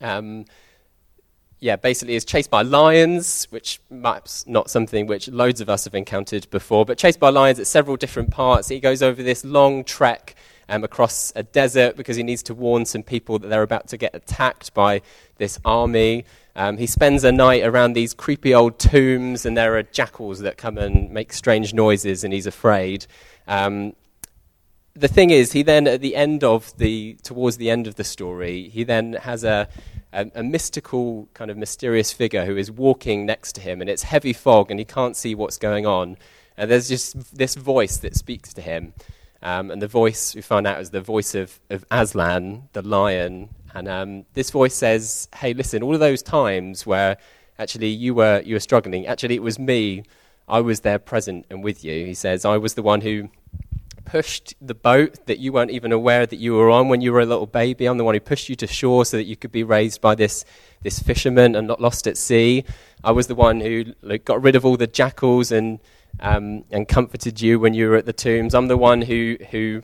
um, 0.00 0.44
yeah, 1.60 1.76
basically 1.76 2.16
is 2.16 2.24
chased 2.24 2.50
by 2.50 2.62
lions, 2.62 3.46
which 3.50 3.80
perhaps 3.88 4.46
not 4.46 4.68
something 4.68 5.06
which 5.06 5.28
loads 5.28 5.60
of 5.60 5.68
us 5.68 5.84
have 5.84 5.94
encountered 5.94 6.50
before, 6.50 6.84
but 6.84 6.98
chased 6.98 7.20
by 7.20 7.30
lions 7.30 7.60
at 7.60 7.66
several 7.66 7.96
different 7.96 8.30
parts. 8.30 8.68
He 8.68 8.80
goes 8.80 9.02
over 9.02 9.22
this 9.22 9.44
long 9.44 9.84
trek 9.84 10.34
um, 10.68 10.84
across 10.84 11.32
a 11.36 11.42
desert 11.42 11.96
because 11.96 12.16
he 12.16 12.22
needs 12.22 12.42
to 12.44 12.54
warn 12.54 12.84
some 12.84 13.02
people 13.02 13.38
that 13.38 13.48
they're 13.48 13.62
about 13.62 13.88
to 13.88 13.96
get 13.96 14.14
attacked 14.14 14.74
by 14.74 15.00
this 15.38 15.58
army. 15.64 16.24
Um, 16.56 16.78
he 16.78 16.86
spends 16.86 17.22
a 17.22 17.30
night 17.30 17.62
around 17.62 17.92
these 17.92 18.14
creepy 18.14 18.54
old 18.54 18.78
tombs, 18.78 19.46
and 19.46 19.56
there 19.56 19.76
are 19.76 19.82
jackals 19.82 20.40
that 20.40 20.56
come 20.56 20.78
and 20.78 21.10
make 21.10 21.32
strange 21.32 21.72
noises, 21.74 22.24
and 22.24 22.32
he's 22.32 22.46
afraid. 22.46 23.06
Um, 23.46 23.94
the 24.96 25.08
thing 25.08 25.30
is, 25.30 25.52
he 25.52 25.62
then, 25.62 25.86
at 25.86 26.00
the 26.00 26.16
end 26.16 26.42
of 26.42 26.76
the, 26.78 27.16
towards 27.22 27.58
the 27.58 27.70
end 27.70 27.86
of 27.86 27.96
the 27.96 28.04
story, 28.04 28.68
he 28.70 28.82
then 28.82 29.14
has 29.14 29.44
a, 29.44 29.68
a, 30.12 30.30
a, 30.34 30.42
mystical, 30.42 31.28
kind 31.34 31.50
of 31.50 31.56
mysterious 31.56 32.12
figure 32.12 32.46
who 32.46 32.56
is 32.56 32.70
walking 32.70 33.26
next 33.26 33.54
to 33.56 33.60
him, 33.60 33.80
and 33.80 33.90
it's 33.90 34.04
heavy 34.04 34.32
fog, 34.32 34.70
and 34.70 34.80
he 34.80 34.84
can't 34.84 35.16
see 35.16 35.34
what's 35.34 35.58
going 35.58 35.86
on. 35.86 36.16
And 36.56 36.70
there's 36.70 36.88
just 36.88 37.36
this 37.36 37.54
voice 37.54 37.98
that 37.98 38.16
speaks 38.16 38.54
to 38.54 38.62
him. 38.62 38.94
Um, 39.42 39.70
and 39.70 39.82
the 39.82 39.86
voice 39.86 40.34
we 40.34 40.40
find 40.40 40.66
out 40.66 40.80
is 40.80 40.90
the 40.90 41.02
voice 41.02 41.34
of, 41.34 41.60
of 41.68 41.84
Aslan, 41.90 42.68
the 42.72 42.82
lion. 42.82 43.50
And 43.74 43.88
um, 43.88 44.24
this 44.32 44.50
voice 44.50 44.74
says, 44.74 45.28
Hey, 45.36 45.52
listen, 45.52 45.82
all 45.82 45.92
of 45.92 46.00
those 46.00 46.22
times 46.22 46.86
where 46.86 47.18
actually 47.58 47.88
you 47.88 48.14
were, 48.14 48.40
you 48.44 48.54
were 48.54 48.60
struggling, 48.60 49.06
actually 49.06 49.34
it 49.34 49.42
was 49.42 49.58
me. 49.58 50.04
I 50.48 50.60
was 50.60 50.80
there 50.80 50.98
present 50.98 51.44
and 51.50 51.62
with 51.62 51.84
you. 51.84 52.06
He 52.06 52.14
says, 52.14 52.44
I 52.44 52.56
was 52.56 52.74
the 52.74 52.82
one 52.82 53.02
who 53.02 53.28
pushed 54.06 54.54
the 54.60 54.74
boat 54.74 55.26
that 55.26 55.38
you 55.38 55.52
weren't 55.52 55.70
even 55.70 55.92
aware 55.92 56.24
that 56.24 56.36
you 56.36 56.54
were 56.54 56.70
on 56.70 56.88
when 56.88 57.02
you 57.02 57.12
were 57.12 57.20
a 57.20 57.26
little 57.26 57.46
baby. 57.46 57.86
I'm 57.86 57.98
the 57.98 58.04
one 58.04 58.14
who 58.14 58.20
pushed 58.20 58.48
you 58.48 58.56
to 58.56 58.66
shore 58.66 59.04
so 59.04 59.16
that 59.16 59.24
you 59.24 59.36
could 59.36 59.52
be 59.52 59.64
raised 59.64 60.00
by 60.00 60.14
this, 60.14 60.44
this 60.82 60.98
fisherman 60.98 61.54
and 61.54 61.66
not 61.66 61.80
lost 61.80 62.06
at 62.06 62.16
sea. 62.16 62.64
I 63.04 63.10
was 63.10 63.26
the 63.26 63.34
one 63.34 63.60
who 63.60 63.84
like, 64.00 64.24
got 64.24 64.42
rid 64.42 64.56
of 64.56 64.64
all 64.64 64.76
the 64.76 64.86
jackals 64.86 65.52
and, 65.52 65.80
um, 66.20 66.64
and 66.70 66.88
comforted 66.88 67.42
you 67.42 67.60
when 67.60 67.74
you 67.74 67.90
were 67.90 67.96
at 67.96 68.06
the 68.06 68.12
tombs. 68.12 68.54
I'm 68.54 68.68
the 68.68 68.78
one 68.78 69.02
who, 69.02 69.36
who 69.50 69.82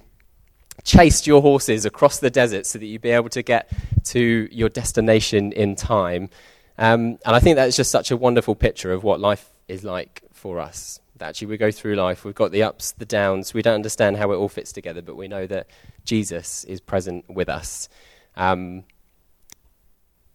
chased 0.84 1.26
your 1.26 1.42
horses 1.42 1.84
across 1.84 2.18
the 2.18 2.30
desert 2.30 2.64
so 2.64 2.78
that 2.78 2.86
you'd 2.86 3.02
be 3.02 3.10
able 3.10 3.28
to 3.30 3.42
get 3.42 3.70
to 4.04 4.48
your 4.50 4.70
destination 4.70 5.52
in 5.52 5.76
time. 5.76 6.30
Um, 6.78 7.18
and 7.26 7.36
I 7.36 7.40
think 7.40 7.56
that's 7.56 7.76
just 7.76 7.90
such 7.90 8.10
a 8.10 8.16
wonderful 8.16 8.54
picture 8.54 8.92
of 8.92 9.04
what 9.04 9.20
life 9.20 9.50
is 9.68 9.84
like 9.84 10.22
for 10.32 10.58
us 10.58 11.01
actually 11.22 11.48
we 11.48 11.56
go 11.56 11.70
through 11.70 11.94
life, 11.96 12.24
we've 12.24 12.34
got 12.34 12.52
the 12.52 12.62
ups, 12.62 12.92
the 12.92 13.06
downs, 13.06 13.54
we 13.54 13.62
don't 13.62 13.74
understand 13.74 14.16
how 14.16 14.32
it 14.32 14.36
all 14.36 14.48
fits 14.48 14.72
together, 14.72 15.02
but 15.02 15.16
we 15.16 15.28
know 15.28 15.46
that 15.46 15.66
Jesus 16.04 16.64
is 16.64 16.80
present 16.80 17.24
with 17.28 17.48
us. 17.48 17.88
Um, 18.36 18.84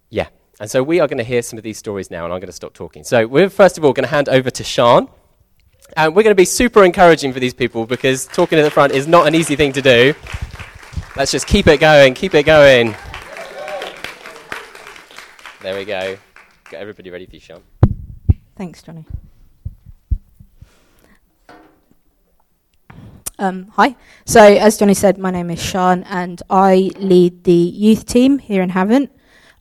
yeah, 0.10 0.28
and 0.60 0.70
so 0.70 0.84
we 0.84 1.00
are 1.00 1.08
going 1.08 1.18
to 1.18 1.24
hear 1.24 1.42
some 1.42 1.58
of 1.58 1.64
these 1.64 1.78
stories 1.78 2.10
now, 2.10 2.24
and 2.24 2.34
I'm 2.34 2.40
going 2.40 2.48
to 2.48 2.54
stop 2.54 2.74
talking. 2.74 3.04
So 3.04 3.28
we're 3.28 3.50
first 3.50 3.78
of 3.78 3.86
all 3.86 3.94
going 3.94 4.06
to 4.06 4.10
hand 4.10 4.30
over 4.30 4.50
to 4.50 4.64
Sean. 4.64 5.10
And 5.96 6.14
we're 6.14 6.24
going 6.24 6.32
to 6.32 6.36
be 6.36 6.46
super 6.46 6.84
encouraging 6.84 7.32
for 7.32 7.40
these 7.40 7.54
people 7.54 7.86
because 7.86 8.28
talking 8.28 8.60
at 8.60 8.64
the 8.64 8.72
front 8.72 8.92
is 8.92 9.08
not 9.08 9.26
an 9.26 9.36
easy 9.36 9.56
thing 9.56 9.72
to 9.72 9.82
do. 9.82 10.14
Let's 11.16 11.32
just 11.32 11.48
keep 11.48 11.66
it 11.68 11.80
going, 11.80 12.14
keep 12.14 12.36
it 12.36 12.44
going. 12.44 12.94
There 15.62 15.76
we 15.76 15.86
go. 15.86 16.18
Got 16.66 16.82
everybody 16.82 17.10
ready 17.10 17.26
for 17.26 17.36
you, 17.36 17.40
Sean. 17.40 17.64
Thanks, 18.56 18.84
Johnny. 18.84 19.06
Um, 23.40 23.68
hi. 23.76 23.96
So, 24.26 24.42
as 24.42 24.78
Johnny 24.78 24.96
said, 24.96 25.20
my 25.20 25.30
name 25.30 25.52
is 25.52 25.62
Sean, 25.62 26.04
and 26.04 26.42
I 26.50 26.90
lead 26.98 27.44
the 27.44 27.52
youth 27.54 28.06
team 28.06 28.40
here 28.40 28.64
in 28.64 28.72
Havant. 28.72 29.10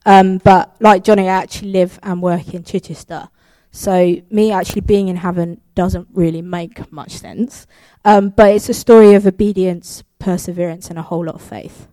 Um, 0.07 0.39
but 0.39 0.75
like 0.81 1.05
Johnny, 1.05 1.29
I 1.29 1.35
actually 1.35 1.73
live 1.73 1.99
and 2.03 2.23
work 2.23 2.55
in 2.55 2.65
Chichester. 2.65 3.29
So, 3.73 4.17
me 4.31 4.51
actually 4.51 4.81
being 4.81 5.09
in 5.09 5.19
Havant 5.19 5.61
doesn't 5.75 6.09
really 6.15 6.41
make 6.41 6.91
much 6.91 7.13
sense. 7.13 7.67
Um, 8.03 8.31
but 8.31 8.55
it's 8.55 8.71
a 8.71 8.75
story 8.75 9.13
of 9.13 9.27
obedience, 9.27 10.03
perseverance, 10.19 10.89
and 10.89 10.99
a 10.99 11.03
whole 11.03 11.27
lot 11.27 11.35
of 11.35 11.43
faith. 11.43 11.87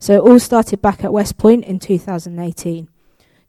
So, 0.00 0.14
it 0.14 0.28
all 0.28 0.40
started 0.40 0.82
back 0.82 1.04
at 1.04 1.12
West 1.12 1.38
Point 1.38 1.64
in 1.66 1.78
2018. 1.78 2.88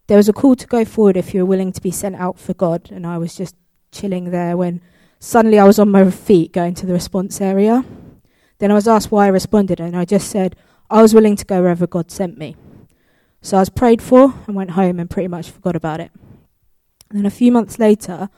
There 0.05 0.17
was 0.17 0.29
a 0.29 0.33
call 0.33 0.55
to 0.55 0.67
go 0.67 0.85
forward 0.85 1.17
if 1.17 1.33
you 1.33 1.39
were 1.39 1.49
willing 1.49 1.71
to 1.71 1.81
be 1.81 1.91
sent 1.91 2.17
out 2.17 2.37
for 2.37 2.53
God, 2.53 2.91
and 2.91 3.07
I 3.07 3.17
was 3.17 3.33
just 3.35 3.55
chilling 3.91 4.29
there 4.29 4.55
when 4.55 4.81
Suddenly, 5.19 5.59
I 5.59 5.65
was 5.65 5.79
on 5.79 5.91
my 5.91 6.09
feet 6.09 6.53
going 6.53 6.73
to 6.75 6.85
the 6.85 6.93
response 6.93 7.41
area. 7.41 7.83
Then 8.57 8.71
I 8.71 8.75
was 8.75 8.87
asked 8.87 9.11
why 9.11 9.25
I 9.25 9.29
responded, 9.29 9.79
and 9.79 9.95
I 9.95 10.05
just 10.05 10.29
said, 10.29 10.55
I 10.89 11.01
was 11.01 11.13
willing 11.13 11.35
to 11.35 11.45
go 11.45 11.61
wherever 11.61 11.85
God 11.85 12.09
sent 12.09 12.37
me. 12.37 12.55
So 13.41 13.57
I 13.57 13.59
was 13.59 13.69
prayed 13.69 14.01
for 14.01 14.33
and 14.47 14.55
went 14.55 14.71
home 14.71 14.99
and 14.99 15.09
pretty 15.09 15.27
much 15.27 15.49
forgot 15.51 15.75
about 15.75 15.99
it. 15.99 16.11
And 17.09 17.19
then 17.19 17.25
a 17.25 17.31
few 17.31 17.51
months 17.51 17.79
later, 17.79 18.29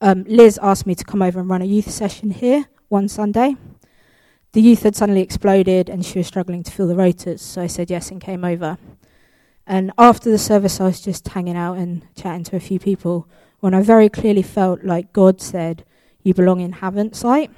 um, 0.00 0.24
Liz 0.26 0.58
asked 0.62 0.86
me 0.86 0.94
to 0.94 1.04
come 1.04 1.22
over 1.22 1.38
and 1.38 1.48
run 1.48 1.62
a 1.62 1.66
youth 1.66 1.90
session 1.90 2.30
here 2.30 2.66
one 2.88 3.08
Sunday. 3.08 3.56
The 4.52 4.60
youth 4.60 4.82
had 4.82 4.96
suddenly 4.96 5.22
exploded 5.22 5.88
and 5.88 6.04
she 6.04 6.18
was 6.18 6.26
struggling 6.26 6.62
to 6.62 6.70
fill 6.70 6.88
the 6.88 6.94
rotas, 6.94 7.40
so 7.40 7.62
I 7.62 7.66
said 7.66 7.90
yes 7.90 8.10
and 8.10 8.20
came 8.20 8.44
over. 8.44 8.78
And 9.66 9.92
after 9.96 10.30
the 10.30 10.38
service, 10.38 10.80
I 10.80 10.84
was 10.84 11.00
just 11.00 11.28
hanging 11.28 11.56
out 11.56 11.78
and 11.78 12.04
chatting 12.14 12.44
to 12.44 12.56
a 12.56 12.60
few 12.60 12.78
people 12.78 13.28
when 13.60 13.74
I 13.74 13.80
very 13.80 14.08
clearly 14.08 14.42
felt 14.42 14.84
like 14.84 15.12
God 15.12 15.40
said, 15.40 15.84
you 16.22 16.34
belong 16.34 16.60
in 16.60 16.74
Havant 16.74 17.14
site. 17.14 17.50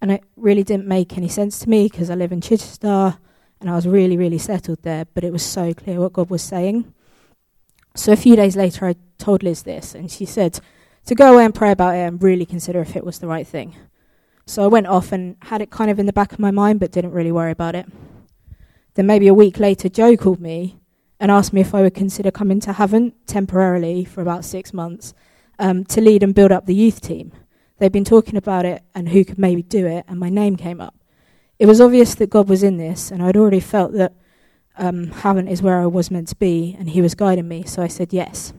And 0.00 0.12
it 0.12 0.24
really 0.36 0.62
didn't 0.62 0.86
make 0.86 1.16
any 1.16 1.28
sense 1.28 1.58
to 1.60 1.70
me 1.70 1.88
because 1.88 2.10
I 2.10 2.14
live 2.14 2.32
in 2.32 2.40
Chichester 2.40 3.18
and 3.60 3.70
I 3.70 3.74
was 3.74 3.88
really, 3.88 4.16
really 4.16 4.38
settled 4.38 4.82
there, 4.82 5.06
but 5.14 5.24
it 5.24 5.32
was 5.32 5.42
so 5.42 5.72
clear 5.72 6.00
what 6.00 6.12
God 6.12 6.30
was 6.30 6.42
saying. 6.42 6.92
So 7.94 8.12
a 8.12 8.16
few 8.16 8.36
days 8.36 8.56
later, 8.56 8.86
I 8.86 8.96
told 9.16 9.42
Liz 9.42 9.62
this, 9.62 9.94
and 9.94 10.10
she 10.10 10.26
said 10.26 10.60
to 11.06 11.14
go 11.14 11.32
away 11.32 11.44
and 11.46 11.54
pray 11.54 11.70
about 11.70 11.94
it 11.94 12.00
and 12.00 12.22
really 12.22 12.44
consider 12.44 12.80
if 12.80 12.94
it 12.94 13.04
was 13.04 13.18
the 13.18 13.26
right 13.26 13.46
thing. 13.46 13.74
So 14.44 14.62
I 14.62 14.66
went 14.66 14.86
off 14.86 15.12
and 15.12 15.36
had 15.42 15.62
it 15.62 15.70
kind 15.70 15.90
of 15.90 15.98
in 15.98 16.06
the 16.06 16.12
back 16.12 16.32
of 16.32 16.38
my 16.38 16.50
mind, 16.50 16.78
but 16.78 16.92
didn't 16.92 17.12
really 17.12 17.32
worry 17.32 17.50
about 17.50 17.74
it. 17.74 17.86
Then 18.94 19.06
maybe 19.06 19.28
a 19.28 19.34
week 19.34 19.58
later, 19.58 19.88
Joe 19.88 20.16
called 20.16 20.40
me 20.40 20.78
and 21.18 21.30
asked 21.30 21.52
me 21.52 21.62
if 21.62 21.74
I 21.74 21.82
would 21.82 21.94
consider 21.94 22.30
coming 22.30 22.60
to 22.60 22.72
Havant 22.72 23.14
temporarily 23.26 24.04
for 24.04 24.20
about 24.20 24.44
six 24.44 24.74
months 24.74 25.14
um, 25.58 25.84
to 25.86 26.00
lead 26.00 26.22
and 26.22 26.34
build 26.34 26.52
up 26.52 26.66
the 26.66 26.74
youth 26.74 27.00
team. 27.00 27.32
They'd 27.78 27.92
been 27.92 28.04
talking 28.04 28.36
about 28.36 28.64
it 28.64 28.82
and 28.94 29.08
who 29.08 29.24
could 29.24 29.38
maybe 29.38 29.62
do 29.62 29.86
it, 29.86 30.04
and 30.08 30.18
my 30.18 30.30
name 30.30 30.56
came 30.56 30.80
up. 30.80 30.94
It 31.58 31.66
was 31.66 31.80
obvious 31.80 32.14
that 32.16 32.30
God 32.30 32.48
was 32.48 32.62
in 32.62 32.76
this, 32.76 33.10
and 33.10 33.22
I'd 33.22 33.36
already 33.36 33.60
felt 33.60 33.92
that 33.92 34.12
um, 34.78 35.12
is 35.48 35.62
where 35.62 35.80
I 35.80 35.86
was 35.86 36.10
meant 36.10 36.28
to 36.28 36.36
be, 36.36 36.76
and 36.78 36.90
He 36.90 37.00
was 37.00 37.14
guiding 37.14 37.48
me, 37.48 37.64
so 37.64 37.82
I 37.82 37.88
said 37.88 38.12
yes. 38.12 38.52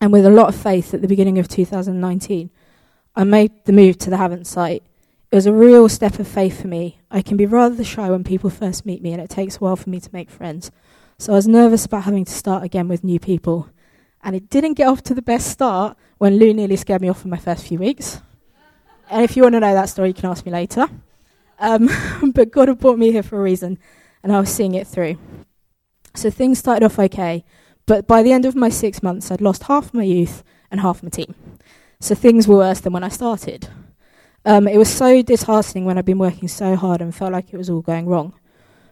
And 0.00 0.12
with 0.12 0.26
a 0.26 0.30
lot 0.30 0.48
of 0.48 0.56
faith 0.56 0.94
at 0.94 1.02
the 1.02 1.08
beginning 1.08 1.38
of 1.38 1.48
2019, 1.48 2.50
I 3.14 3.24
made 3.24 3.52
the 3.64 3.72
move 3.72 3.98
to 3.98 4.10
the 4.10 4.16
Havant 4.16 4.46
site. 4.46 4.82
It 5.30 5.34
was 5.34 5.46
a 5.46 5.52
real 5.52 5.88
step 5.88 6.18
of 6.18 6.26
faith 6.26 6.60
for 6.60 6.68
me. 6.68 6.98
I 7.10 7.22
can 7.22 7.36
be 7.36 7.46
rather 7.46 7.84
shy 7.84 8.10
when 8.10 8.24
people 8.24 8.50
first 8.50 8.84
meet 8.84 9.02
me, 9.02 9.12
and 9.12 9.22
it 9.22 9.30
takes 9.30 9.56
a 9.56 9.58
while 9.60 9.76
for 9.76 9.90
me 9.90 10.00
to 10.00 10.10
make 10.12 10.30
friends. 10.30 10.70
So 11.18 11.32
I 11.32 11.36
was 11.36 11.46
nervous 11.46 11.84
about 11.86 12.04
having 12.04 12.24
to 12.24 12.32
start 12.32 12.64
again 12.64 12.88
with 12.88 13.04
new 13.04 13.20
people. 13.20 13.68
And 14.22 14.36
it 14.36 14.48
didn't 14.50 14.74
get 14.74 14.88
off 14.88 15.02
to 15.04 15.14
the 15.14 15.22
best 15.22 15.48
start 15.48 15.96
when 16.18 16.38
Lou 16.38 16.54
nearly 16.54 16.76
scared 16.76 17.02
me 17.02 17.08
off 17.08 17.24
in 17.24 17.30
my 17.30 17.38
first 17.38 17.66
few 17.66 17.78
weeks. 17.78 18.20
And 19.10 19.22
if 19.22 19.36
you 19.36 19.42
want 19.42 19.54
to 19.54 19.60
know 19.60 19.74
that 19.74 19.88
story, 19.88 20.08
you 20.08 20.14
can 20.14 20.30
ask 20.30 20.46
me 20.46 20.52
later. 20.52 20.88
Um, 21.58 21.88
but 22.34 22.50
God 22.50 22.68
had 22.68 22.78
brought 22.78 22.98
me 22.98 23.12
here 23.12 23.22
for 23.22 23.38
a 23.38 23.42
reason, 23.42 23.78
and 24.22 24.32
I 24.32 24.40
was 24.40 24.50
seeing 24.50 24.74
it 24.74 24.86
through. 24.86 25.18
So 26.14 26.30
things 26.30 26.58
started 26.58 26.84
off 26.84 26.98
okay, 26.98 27.44
but 27.86 28.06
by 28.06 28.22
the 28.22 28.32
end 28.32 28.44
of 28.44 28.54
my 28.54 28.68
six 28.68 29.02
months, 29.02 29.30
I'd 29.30 29.40
lost 29.40 29.64
half 29.64 29.92
my 29.92 30.02
youth 30.02 30.44
and 30.70 30.80
half 30.80 31.02
my 31.02 31.08
team. 31.08 31.34
So 32.00 32.14
things 32.14 32.46
were 32.46 32.56
worse 32.56 32.80
than 32.80 32.92
when 32.92 33.04
I 33.04 33.08
started. 33.08 33.68
Um, 34.44 34.66
it 34.66 34.76
was 34.76 34.88
so 34.88 35.22
disheartening 35.22 35.84
when 35.84 35.98
I'd 35.98 36.04
been 36.04 36.18
working 36.18 36.48
so 36.48 36.74
hard 36.74 37.00
and 37.00 37.14
felt 37.14 37.32
like 37.32 37.52
it 37.52 37.56
was 37.56 37.70
all 37.70 37.80
going 37.80 38.06
wrong. 38.06 38.34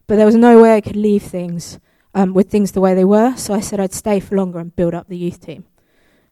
But 0.06 0.16
there 0.16 0.26
was 0.26 0.36
no 0.36 0.62
way 0.62 0.76
I 0.76 0.80
could 0.80 0.96
leave 0.96 1.22
things 1.22 1.78
um, 2.14 2.34
with 2.34 2.50
things 2.50 2.72
the 2.72 2.80
way 2.80 2.94
they 2.94 3.04
were, 3.04 3.36
so 3.36 3.54
I 3.54 3.60
said 3.60 3.80
I'd 3.80 3.92
stay 3.92 4.20
for 4.20 4.36
longer 4.36 4.58
and 4.58 4.74
build 4.74 4.94
up 4.94 5.08
the 5.08 5.16
youth 5.16 5.40
team. 5.40 5.64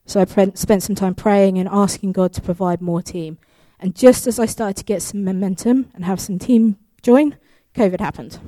So 0.06 0.20
I 0.20 0.24
pre- 0.24 0.52
spent 0.54 0.82
some 0.82 0.94
time 0.94 1.14
praying 1.14 1.58
and 1.58 1.68
asking 1.70 2.12
God 2.12 2.32
to 2.32 2.40
provide 2.40 2.80
more 2.80 3.02
team. 3.02 3.38
And 3.78 3.94
just 3.94 4.26
as 4.26 4.38
I 4.38 4.46
started 4.46 4.76
to 4.78 4.84
get 4.84 5.02
some 5.02 5.24
momentum 5.24 5.90
and 5.94 6.04
have 6.04 6.20
some 6.20 6.38
team 6.38 6.78
join, 7.02 7.36
COVID 7.74 8.00
happened. 8.00 8.38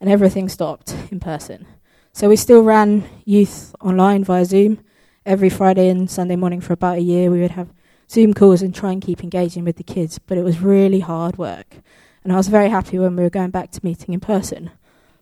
And 0.00 0.08
everything 0.08 0.48
stopped 0.48 0.94
in 1.10 1.20
person. 1.20 1.66
So 2.12 2.28
we 2.28 2.36
still 2.36 2.62
ran 2.62 3.04
youth 3.24 3.74
online 3.80 4.24
via 4.24 4.44
Zoom. 4.44 4.80
Every 5.26 5.50
Friday 5.50 5.88
and 5.88 6.10
Sunday 6.10 6.36
morning 6.36 6.60
for 6.60 6.72
about 6.72 6.98
a 6.98 7.02
year, 7.02 7.30
we 7.30 7.40
would 7.40 7.50
have 7.50 7.72
Zoom 8.08 8.32
calls 8.32 8.62
and 8.62 8.74
try 8.74 8.92
and 8.92 9.02
keep 9.02 9.22
engaging 9.22 9.64
with 9.64 9.76
the 9.76 9.84
kids, 9.84 10.18
but 10.18 10.38
it 10.38 10.42
was 10.42 10.60
really 10.60 11.00
hard 11.00 11.36
work. 11.36 11.76
And 12.24 12.32
I 12.32 12.36
was 12.36 12.48
very 12.48 12.68
happy 12.68 12.98
when 12.98 13.14
we 13.14 13.22
were 13.22 13.30
going 13.30 13.50
back 13.50 13.70
to 13.72 13.80
meeting 13.84 14.14
in 14.14 14.20
person. 14.20 14.70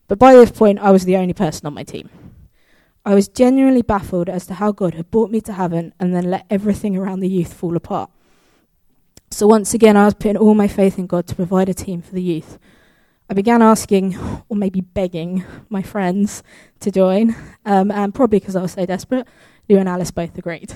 But 0.09 0.19
by 0.19 0.35
this 0.35 0.51
point, 0.51 0.79
I 0.79 0.91
was 0.91 1.05
the 1.05 1.17
only 1.17 1.35
person 1.35 1.67
on 1.67 1.75
my 1.75 1.85
team. 1.85 2.09
I 3.05 3.15
was 3.15 3.29
genuinely 3.29 3.83
baffled 3.83 4.29
as 4.29 4.47
to 4.47 4.55
how 4.55 4.73
God 4.73 4.95
had 4.95 5.11
brought 5.11 5.31
me 5.31 5.41
to 5.43 5.53
Havant 5.53 5.93
and 6.01 6.15
then 6.15 6.31
let 6.31 6.47
everything 6.51 6.97
around 6.97 7.21
the 7.21 7.29
youth 7.29 7.53
fall 7.53 7.77
apart. 7.77 8.11
So 9.31 9.47
once 9.47 9.75
again, 9.75 9.97
I 9.97 10.07
was 10.07 10.15
putting 10.15 10.37
all 10.37 10.55
my 10.55 10.69
faith 10.69 10.99
in 10.99 11.07
God 11.07 11.27
to 11.29 11.35
provide 11.35 11.69
a 11.69 11.75
team 11.75 12.03
for 12.03 12.15
the 12.15 12.23
youth. 12.23 12.59
I 13.31 13.35
began 13.35 13.61
asking, 13.61 14.17
or 14.49 14.57
maybe 14.57 14.81
begging, 14.81 15.45
my 15.69 15.83
friends 15.83 16.43
to 16.81 16.91
join, 16.91 17.37
um, 17.67 17.91
and 17.91 18.15
probably 18.15 18.41
because 18.41 18.57
I 18.57 18.63
was 18.63 18.73
so 18.73 18.87
desperate, 18.87 19.29
Lou 19.69 19.77
and 19.77 19.89
Alice 19.89 20.11
both 20.11 20.37
agreed. 20.39 20.73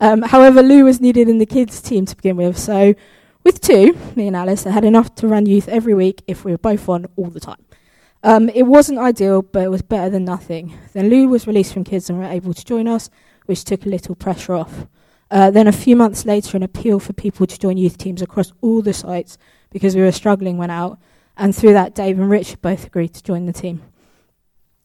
Um, 0.00 0.22
however, 0.22 0.62
Lou 0.62 0.84
was 0.84 1.00
needed 1.00 1.28
in 1.28 1.38
the 1.38 1.46
kids' 1.46 1.80
team 1.80 2.04
to 2.06 2.14
begin 2.14 2.36
with, 2.36 2.58
so 2.58 2.94
with 3.42 3.60
two, 3.60 3.98
me 4.14 4.26
and 4.26 4.36
Alice, 4.36 4.66
I 4.66 4.70
had 4.70 4.84
enough 4.84 5.14
to 5.16 5.26
run 5.26 5.46
youth 5.46 5.66
every 5.66 5.94
week 5.94 6.22
if 6.26 6.44
we 6.44 6.52
were 6.52 6.58
both 6.58 6.88
on 6.88 7.06
all 7.16 7.30
the 7.30 7.40
time. 7.40 7.64
Um, 8.22 8.48
it 8.48 8.64
wasn't 8.64 8.98
ideal, 8.98 9.42
but 9.42 9.62
it 9.62 9.70
was 9.70 9.82
better 9.82 10.10
than 10.10 10.24
nothing. 10.24 10.76
Then 10.92 11.08
Lou 11.08 11.28
was 11.28 11.46
released 11.46 11.72
from 11.72 11.84
kids 11.84 12.10
and 12.10 12.18
were 12.18 12.24
able 12.24 12.52
to 12.52 12.64
join 12.64 12.88
us, 12.88 13.10
which 13.46 13.64
took 13.64 13.86
a 13.86 13.88
little 13.88 14.14
pressure 14.14 14.54
off. 14.54 14.86
Uh, 15.30 15.50
then 15.50 15.66
a 15.66 15.72
few 15.72 15.94
months 15.94 16.24
later, 16.24 16.56
an 16.56 16.62
appeal 16.62 16.98
for 16.98 17.12
people 17.12 17.46
to 17.46 17.58
join 17.58 17.76
youth 17.76 17.98
teams 17.98 18.22
across 18.22 18.52
all 18.60 18.82
the 18.82 18.92
sites 18.92 19.38
because 19.70 19.94
we 19.94 20.02
were 20.02 20.12
struggling 20.12 20.56
went 20.56 20.72
out, 20.72 20.98
and 21.36 21.54
through 21.54 21.74
that, 21.74 21.94
Dave 21.94 22.18
and 22.18 22.30
Rich 22.30 22.60
both 22.60 22.86
agreed 22.86 23.14
to 23.14 23.22
join 23.22 23.46
the 23.46 23.52
team. 23.52 23.82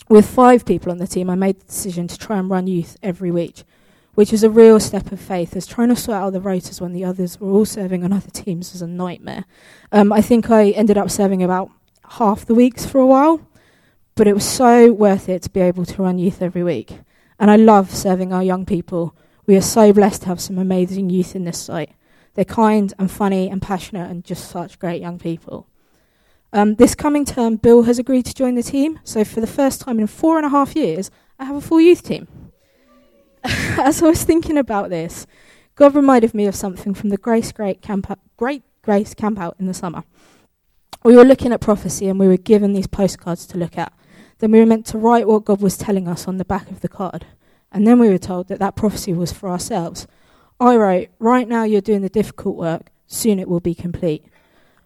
With 0.10 0.30
five 0.30 0.66
people 0.66 0.92
on 0.92 0.98
the 0.98 1.08
team, 1.08 1.30
I 1.30 1.36
made 1.36 1.60
the 1.60 1.66
decision 1.66 2.08
to 2.10 2.18
try 2.18 2.38
and 2.38 2.50
run 2.50 2.68
youth 2.68 2.98
every 3.02 3.32
week, 3.32 3.64
which 4.16 4.32
was 4.32 4.44
a 4.44 4.50
real 4.50 4.80
step 4.80 5.12
of 5.12 5.20
faith, 5.20 5.56
as 5.56 5.66
trying 5.66 5.90
to 5.90 5.96
sort 5.96 6.18
out 6.18 6.34
the 6.34 6.42
rotas 6.42 6.82
when 6.82 6.92
the 6.92 7.06
others 7.06 7.40
were 7.40 7.50
all 7.50 7.66
serving 7.66 8.04
on 8.04 8.12
other 8.12 8.30
teams 8.30 8.74
was 8.74 8.82
a 8.82 8.88
nightmare. 8.88 9.46
Um, 9.92 10.12
I 10.12 10.22
think 10.22 10.52
I 10.52 10.72
ended 10.72 10.98
up 10.98 11.10
serving 11.10 11.42
about 11.42 11.72
half 12.12 12.46
the 12.46 12.56
weeks 12.56 12.86
for 12.86 13.00
a 13.00 13.08
while, 13.08 13.48
but 14.16 14.28
it 14.28 14.34
was 14.34 14.46
so 14.46 14.92
worth 14.92 15.30
it 15.30 15.42
to 15.44 15.50
be 15.50 15.62
able 15.62 15.86
to 15.86 16.02
run 16.02 16.18
youth 16.18 16.42
every 16.42 16.64
week. 16.64 17.00
And 17.40 17.50
I 17.50 17.56
love 17.56 17.92
serving 17.92 18.32
our 18.32 18.44
young 18.44 18.66
people 18.66 19.16
we 19.46 19.58
are 19.58 19.62
so 19.62 19.92
blessed 19.92 20.22
to 20.22 20.28
have 20.30 20.40
some 20.40 20.58
amazing 20.58 21.10
youth 21.10 21.36
in 21.36 21.44
this 21.44 21.60
site. 21.60 21.92
They're 22.34 22.46
kind 22.46 22.94
and 22.98 23.12
funny 23.12 23.50
and 23.50 23.62
passionate 23.62 24.10
and 24.10 24.24
just 24.24 24.50
such 24.50 24.80
great 24.80 25.02
young 25.02 25.20
people. 25.20 25.68
Um, 26.54 26.76
this 26.76 26.96
coming 26.96 27.26
term, 27.26 27.58
Bill 27.58 27.84
has 27.84 28.00
agreed 28.00 28.26
to 28.28 28.34
join 28.34 28.56
the 28.56 28.64
team. 28.64 29.00
So, 29.04 29.26
for 29.26 29.42
the 29.42 29.48
first 29.48 29.82
time 29.82 30.00
in 30.00 30.08
four 30.08 30.38
and 30.38 30.46
a 30.46 30.50
half 30.50 30.76
years, 30.76 31.12
I 31.40 31.46
have 31.46 31.56
a 31.56 31.62
full 31.62 31.82
youth 31.82 32.04
team. 32.04 32.28
As 33.44 34.02
I 34.02 34.08
was 34.08 34.24
thinking 34.24 34.58
about 34.58 34.90
this, 34.90 35.28
God 35.76 35.96
reminded 35.96 36.34
me 36.34 36.46
of 36.46 36.56
something 36.56 36.94
from 36.94 37.10
the 37.10 37.18
Grace 37.18 37.52
Great, 37.52 37.82
camp 37.82 38.08
Great 38.38 38.64
Grace 38.82 39.14
Camp 39.14 39.40
Out 39.40 39.56
in 39.60 39.66
the 39.66 39.74
summer. 39.74 40.04
We 41.04 41.18
were 41.18 41.26
looking 41.26 41.52
at 41.52 41.60
prophecy 41.60 42.08
and 42.08 42.18
we 42.18 42.28
were 42.28 42.38
given 42.38 42.72
these 42.72 42.88
postcards 42.88 43.46
to 43.48 43.58
look 43.58 43.78
at. 43.78 43.92
Then 44.40 44.52
we 44.52 44.60
were 44.60 44.66
meant 44.66 44.86
to 44.88 44.98
write 44.98 45.28
what 45.28 45.46
God 45.46 45.62
was 45.62 45.78
telling 45.78 46.08
us 46.08 46.28
on 46.28 46.38
the 46.38 46.46
back 46.46 46.72
of 46.72 46.80
the 46.80 46.88
card. 46.88 47.26
And 47.74 47.86
then 47.86 48.00
we 48.00 48.10
were 48.10 48.18
told 48.18 48.48
that 48.48 48.60
that 48.60 48.76
prophecy 48.76 49.14
was 49.14 49.34
for 49.34 49.50
ourselves. 49.50 50.08
I 50.60 50.78
wrote, 50.78 51.10
Right 51.20 51.48
now 51.48 51.64
you're 51.64 51.82
doing 51.82 52.04
the 52.04 52.10
difficult 52.10 52.56
work, 52.56 52.90
soon 53.08 53.40
it 53.40 53.50
will 53.50 53.60
be 53.60 53.76
complete. 53.76 54.24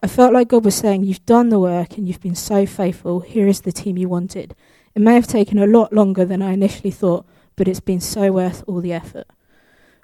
I 0.01 0.07
felt 0.07 0.33
like 0.33 0.47
God 0.47 0.65
was 0.65 0.75
saying, 0.75 1.03
You've 1.03 1.25
done 1.25 1.49
the 1.49 1.59
work 1.59 1.97
and 1.97 2.07
you've 2.07 2.21
been 2.21 2.35
so 2.35 2.65
faithful. 2.65 3.19
Here 3.19 3.47
is 3.47 3.61
the 3.61 3.71
team 3.71 3.97
you 3.97 4.09
wanted. 4.09 4.55
It 4.95 5.01
may 5.01 5.13
have 5.13 5.27
taken 5.27 5.59
a 5.59 5.67
lot 5.67 5.93
longer 5.93 6.25
than 6.25 6.41
I 6.41 6.53
initially 6.53 6.91
thought, 6.91 7.27
but 7.55 7.67
it's 7.67 7.79
been 7.79 8.01
so 8.01 8.31
worth 8.31 8.63
all 8.67 8.81
the 8.81 8.93
effort. 8.93 9.27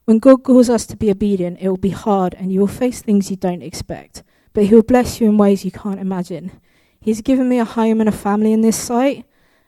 When 0.05 0.19
God 0.19 0.43
calls 0.43 0.69
us 0.69 0.85
to 0.87 0.97
be 0.97 1.09
obedient, 1.09 1.59
it 1.61 1.69
will 1.69 1.77
be 1.77 1.89
hard 1.89 2.35
and 2.35 2.51
you 2.51 2.59
will 2.59 2.67
face 2.67 3.01
things 3.01 3.31
you 3.31 3.37
don't 3.37 3.63
expect, 3.63 4.21
but 4.53 4.65
He 4.65 4.75
will 4.75 4.83
bless 4.83 5.19
you 5.19 5.27
in 5.27 5.37
ways 5.37 5.65
you 5.65 5.71
can't 5.71 5.99
imagine. 5.99 6.51
He's 6.99 7.21
given 7.21 7.49
me 7.49 7.59
a 7.59 7.65
home 7.65 7.99
and 7.99 8.07
a 8.07 8.13
family 8.13 8.53
in 8.53 8.61
this 8.61 8.77
site. 8.77 9.25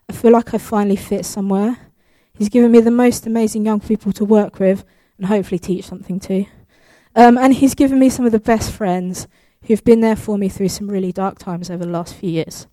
I 0.09 0.13
feel 0.13 0.31
like 0.31 0.53
I 0.53 0.57
finally 0.57 0.95
fit 0.95 1.25
somewhere. 1.25 1.77
He's 2.33 2.49
given 2.49 2.71
me 2.71 2.79
the 2.79 2.91
most 2.91 3.25
amazing 3.25 3.65
young 3.65 3.79
people 3.79 4.11
to 4.13 4.25
work 4.25 4.59
with 4.59 4.85
and 5.17 5.27
hopefully 5.27 5.59
teach 5.59 5.85
something 5.85 6.19
to. 6.21 6.45
Um, 7.15 7.37
and 7.37 7.53
he's 7.53 7.75
given 7.75 7.99
me 7.99 8.09
some 8.09 8.25
of 8.25 8.31
the 8.31 8.39
best 8.39 8.71
friends 8.71 9.27
who've 9.63 9.83
been 9.83 10.01
there 10.01 10.15
for 10.15 10.37
me 10.37 10.49
through 10.49 10.69
some 10.69 10.89
really 10.89 11.11
dark 11.11 11.39
times 11.39 11.69
over 11.69 11.85
the 11.85 11.91
last 11.91 12.13
few 12.13 12.29
years. 12.29 12.67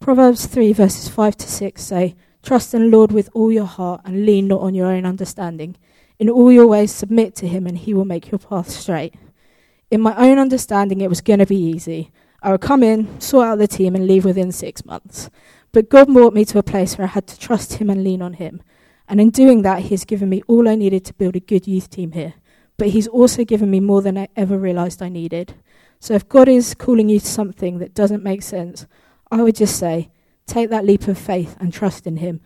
Proverbs 0.00 0.46
3, 0.46 0.72
verses 0.72 1.08
5 1.08 1.36
to 1.36 1.50
6 1.50 1.82
say, 1.82 2.14
Trust 2.42 2.74
in 2.74 2.82
the 2.82 2.96
Lord 2.96 3.10
with 3.10 3.30
all 3.32 3.50
your 3.50 3.64
heart 3.64 4.02
and 4.04 4.26
lean 4.26 4.48
not 4.48 4.60
on 4.60 4.74
your 4.74 4.86
own 4.86 5.06
understanding. 5.06 5.76
In 6.18 6.28
all 6.28 6.52
your 6.52 6.66
ways, 6.66 6.92
submit 6.92 7.34
to 7.36 7.48
him, 7.48 7.66
and 7.66 7.78
he 7.78 7.94
will 7.94 8.04
make 8.04 8.30
your 8.30 8.38
path 8.38 8.70
straight. 8.70 9.14
In 9.90 10.00
my 10.00 10.14
own 10.16 10.38
understanding, 10.38 11.00
it 11.00 11.08
was 11.08 11.20
going 11.20 11.38
to 11.38 11.46
be 11.46 11.56
easy. 11.56 12.10
I 12.42 12.52
would 12.52 12.60
come 12.60 12.82
in, 12.82 13.20
sort 13.20 13.46
out 13.46 13.58
the 13.58 13.68
team, 13.68 13.94
and 13.94 14.06
leave 14.06 14.24
within 14.24 14.52
six 14.52 14.84
months. 14.84 15.30
But 15.72 15.88
God 15.88 16.12
brought 16.12 16.34
me 16.34 16.44
to 16.46 16.58
a 16.58 16.62
place 16.62 16.96
where 16.96 17.06
I 17.06 17.10
had 17.10 17.26
to 17.28 17.38
trust 17.38 17.74
him 17.74 17.90
and 17.90 18.04
lean 18.04 18.22
on 18.22 18.34
him. 18.34 18.62
And 19.08 19.20
in 19.20 19.30
doing 19.30 19.62
that, 19.62 19.82
He 19.82 19.88
has 19.90 20.04
given 20.04 20.28
me 20.28 20.42
all 20.46 20.68
I 20.68 20.74
needed 20.74 21.04
to 21.06 21.14
build 21.14 21.36
a 21.36 21.40
good 21.40 21.66
youth 21.66 21.90
team 21.90 22.12
here. 22.12 22.34
But 22.76 22.88
He's 22.88 23.08
also 23.08 23.44
given 23.44 23.70
me 23.70 23.80
more 23.80 24.02
than 24.02 24.16
I 24.16 24.28
ever 24.36 24.58
realized 24.58 25.02
I 25.02 25.08
needed. 25.08 25.54
So 26.00 26.14
if 26.14 26.28
God 26.28 26.48
is 26.48 26.74
calling 26.74 27.08
you 27.08 27.20
to 27.20 27.26
something 27.26 27.78
that 27.78 27.94
doesn't 27.94 28.22
make 28.22 28.42
sense, 28.42 28.86
I 29.30 29.42
would 29.42 29.56
just 29.56 29.78
say, 29.78 30.10
take 30.46 30.70
that 30.70 30.84
leap 30.84 31.08
of 31.08 31.18
faith 31.18 31.56
and 31.60 31.72
trust 31.72 32.06
in 32.06 32.18
Him. 32.18 32.40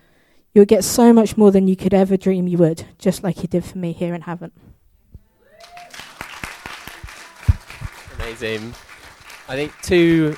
You'll 0.54 0.64
get 0.64 0.85
so 0.85 1.12
much 1.12 1.37
more 1.37 1.50
than 1.50 1.68
you 1.68 1.76
could 1.76 1.95
ever 1.95 2.16
dream 2.16 2.49
you 2.49 2.59
would, 2.59 2.85
just 2.99 3.23
like 3.23 3.38
He 3.38 3.47
did 3.47 3.64
for 3.64 3.78
me 3.78 3.92
here 3.92 4.14
in 4.14 4.23
Havant. 4.23 4.52
Amazing. 8.18 8.75
I 9.48 9.56
think 9.56 9.72
two, 9.82 10.37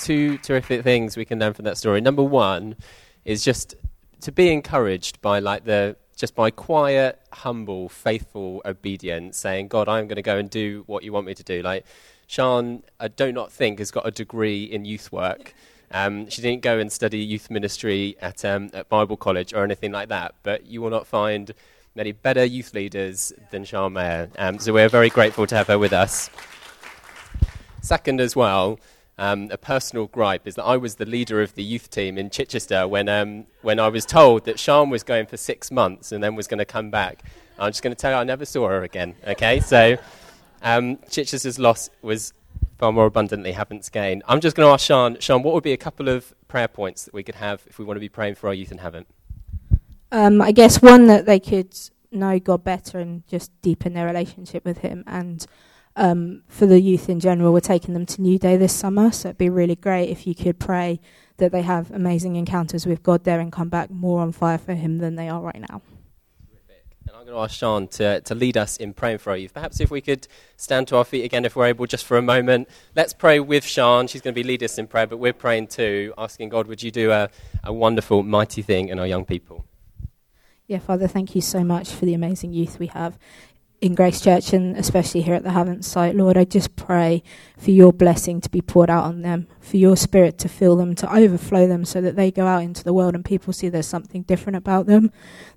two 0.00 0.38
terrific 0.38 0.82
things 0.82 1.16
we 1.16 1.24
can 1.24 1.38
learn 1.38 1.52
from 1.52 1.64
that 1.66 1.78
story. 1.78 2.00
Number 2.00 2.22
one 2.22 2.76
is 3.24 3.44
just 3.44 3.74
to 4.22 4.32
be 4.32 4.50
encouraged 4.52 5.20
by 5.20 5.38
like 5.38 5.64
the 5.64 5.96
just 6.16 6.34
by 6.34 6.50
quiet, 6.50 7.20
humble, 7.32 7.88
faithful 7.88 8.62
obedience, 8.64 9.36
saying, 9.36 9.68
God, 9.68 9.88
I'm 9.88 10.06
going 10.06 10.16
to 10.16 10.22
go 10.22 10.36
and 10.36 10.48
do 10.48 10.84
what 10.86 11.02
you 11.02 11.12
want 11.12 11.26
me 11.26 11.34
to 11.34 11.42
do. 11.42 11.62
Like, 11.62 11.84
Sean, 12.26 12.82
I 13.00 13.08
do 13.08 13.32
not 13.32 13.50
think, 13.50 13.78
has 13.80 13.90
got 13.90 14.06
a 14.06 14.10
degree 14.10 14.64
in 14.64 14.84
youth 14.84 15.10
work. 15.10 15.54
Um, 15.90 16.28
she 16.28 16.40
didn't 16.40 16.62
go 16.62 16.78
and 16.78 16.92
study 16.92 17.18
youth 17.18 17.50
ministry 17.50 18.16
at, 18.20 18.44
um, 18.44 18.70
at 18.72 18.88
Bible 18.88 19.16
College 19.16 19.52
or 19.52 19.64
anything 19.64 19.90
like 19.90 20.08
that, 20.10 20.34
but 20.42 20.66
you 20.66 20.80
will 20.80 20.90
not 20.90 21.06
find 21.06 21.52
many 21.94 22.12
better 22.12 22.44
youth 22.44 22.72
leaders 22.72 23.32
than 23.50 23.64
Sean 23.64 23.92
Mayer. 23.92 24.30
Um, 24.38 24.58
so 24.58 24.72
we're 24.72 24.88
very 24.88 25.10
grateful 25.10 25.46
to 25.48 25.56
have 25.56 25.66
her 25.66 25.78
with 25.78 25.92
us. 25.92 26.30
Second, 27.82 28.20
as 28.20 28.34
well, 28.34 28.78
um, 29.18 29.48
a 29.50 29.58
personal 29.58 30.06
gripe 30.06 30.46
is 30.46 30.54
that 30.54 30.64
I 30.64 30.76
was 30.76 30.94
the 30.94 31.04
leader 31.04 31.42
of 31.42 31.54
the 31.54 31.62
youth 31.62 31.90
team 31.90 32.16
in 32.16 32.30
Chichester 32.30 32.88
when, 32.88 33.08
um, 33.08 33.46
when 33.60 33.78
I 33.78 33.88
was 33.88 34.06
told 34.06 34.46
that 34.46 34.58
Sean 34.58 34.88
was 34.88 35.02
going 35.02 35.26
for 35.26 35.36
six 35.36 35.70
months 35.70 36.12
and 36.12 36.24
then 36.24 36.34
was 36.34 36.46
going 36.46 36.58
to 36.58 36.64
come 36.64 36.90
back. 36.90 37.22
I'm 37.58 37.70
just 37.70 37.82
going 37.82 37.94
to 37.94 38.00
tell 38.00 38.12
you 38.12 38.16
I 38.16 38.24
never 38.24 38.44
saw 38.44 38.68
her 38.68 38.82
again. 38.82 39.14
Okay, 39.26 39.60
so 39.60 39.98
um, 40.62 40.96
Chichester's 41.10 41.58
loss 41.58 41.90
was 42.00 42.32
far 42.78 42.92
more 42.92 43.06
abundantly 43.06 43.52
Havant's 43.52 43.90
gain. 43.90 44.22
I'm 44.26 44.40
just 44.40 44.56
going 44.56 44.66
to 44.66 44.72
ask 44.72 44.86
Sean, 44.86 45.18
Sean, 45.20 45.42
what 45.42 45.54
would 45.54 45.62
be 45.62 45.72
a 45.72 45.76
couple 45.76 46.08
of 46.08 46.32
prayer 46.48 46.68
points 46.68 47.04
that 47.04 47.14
we 47.14 47.22
could 47.22 47.36
have 47.36 47.62
if 47.66 47.78
we 47.78 47.84
want 47.84 47.96
to 47.96 48.00
be 48.00 48.08
praying 48.08 48.36
for 48.36 48.46
our 48.46 48.54
youth 48.54 48.72
in 48.72 48.78
Havant? 48.78 49.06
Um, 50.10 50.40
I 50.40 50.52
guess 50.52 50.80
one 50.80 51.06
that 51.06 51.26
they 51.26 51.40
could 51.40 51.76
know 52.10 52.38
God 52.38 52.64
better 52.64 52.98
and 52.98 53.26
just 53.26 53.50
deepen 53.62 53.92
their 53.94 54.06
relationship 54.06 54.64
with 54.64 54.78
Him 54.78 55.04
and 55.06 55.46
um, 55.96 56.42
for 56.48 56.66
the 56.66 56.80
youth 56.80 57.08
in 57.08 57.20
general. 57.20 57.52
We're 57.52 57.60
taking 57.60 57.94
them 57.94 58.06
to 58.06 58.22
New 58.22 58.38
Day 58.38 58.56
this 58.56 58.74
summer, 58.74 59.12
so 59.12 59.28
it'd 59.28 59.38
be 59.38 59.48
really 59.48 59.76
great 59.76 60.08
if 60.08 60.26
you 60.26 60.34
could 60.34 60.58
pray 60.58 61.00
that 61.38 61.52
they 61.52 61.62
have 61.62 61.90
amazing 61.90 62.36
encounters 62.36 62.86
with 62.86 63.02
God 63.02 63.24
there 63.24 63.40
and 63.40 63.50
come 63.50 63.68
back 63.68 63.90
more 63.90 64.20
on 64.20 64.32
fire 64.32 64.58
for 64.58 64.74
Him 64.74 64.98
than 64.98 65.16
they 65.16 65.28
are 65.28 65.40
right 65.40 65.60
now. 65.60 65.82
And 67.06 67.16
I'm 67.16 67.24
going 67.24 67.36
to 67.36 67.42
ask 67.42 67.58
Sean 67.58 67.88
to, 67.88 68.20
to 68.20 68.34
lead 68.34 68.56
us 68.56 68.76
in 68.76 68.94
praying 68.94 69.18
for 69.18 69.30
our 69.30 69.36
youth. 69.36 69.52
Perhaps 69.52 69.80
if 69.80 69.90
we 69.90 70.00
could 70.00 70.28
stand 70.56 70.86
to 70.88 70.96
our 70.96 71.04
feet 71.04 71.24
again, 71.24 71.44
if 71.44 71.56
we're 71.56 71.66
able, 71.66 71.86
just 71.86 72.04
for 72.04 72.16
a 72.16 72.22
moment. 72.22 72.68
Let's 72.94 73.12
pray 73.12 73.40
with 73.40 73.64
Sean. 73.64 74.06
She's 74.06 74.20
going 74.20 74.34
to 74.34 74.40
be 74.40 74.46
lead 74.46 74.62
us 74.62 74.78
in 74.78 74.86
prayer, 74.86 75.08
but 75.08 75.16
we're 75.16 75.32
praying 75.32 75.66
too, 75.68 76.14
asking 76.16 76.50
God, 76.50 76.68
would 76.68 76.82
you 76.82 76.92
do 76.92 77.10
a, 77.10 77.28
a 77.64 77.72
wonderful, 77.72 78.22
mighty 78.22 78.62
thing 78.62 78.88
in 78.88 79.00
our 79.00 79.06
young 79.06 79.24
people? 79.24 79.66
Yeah, 80.68 80.78
Father, 80.78 81.08
thank 81.08 81.34
you 81.34 81.40
so 81.40 81.64
much 81.64 81.90
for 81.90 82.06
the 82.06 82.14
amazing 82.14 82.52
youth 82.52 82.78
we 82.78 82.86
have 82.86 83.18
in 83.82 83.96
Grace 83.96 84.20
Church 84.20 84.52
and 84.52 84.76
especially 84.76 85.22
here 85.22 85.34
at 85.34 85.42
the 85.42 85.50
Havant 85.50 85.82
site, 85.82 86.14
Lord, 86.14 86.36
I 86.36 86.44
just 86.44 86.76
pray 86.76 87.24
for 87.58 87.72
your 87.72 87.92
blessing 87.92 88.40
to 88.40 88.48
be 88.48 88.62
poured 88.62 88.88
out 88.88 89.02
on 89.02 89.22
them, 89.22 89.48
for 89.58 89.76
your 89.76 89.96
spirit 89.96 90.38
to 90.38 90.48
fill 90.48 90.76
them, 90.76 90.94
to 90.94 91.12
overflow 91.12 91.66
them 91.66 91.84
so 91.84 92.00
that 92.00 92.14
they 92.14 92.30
go 92.30 92.46
out 92.46 92.62
into 92.62 92.84
the 92.84 92.92
world 92.92 93.16
and 93.16 93.24
people 93.24 93.52
see 93.52 93.68
there's 93.68 93.88
something 93.88 94.22
different 94.22 94.56
about 94.56 94.86
them, 94.86 95.10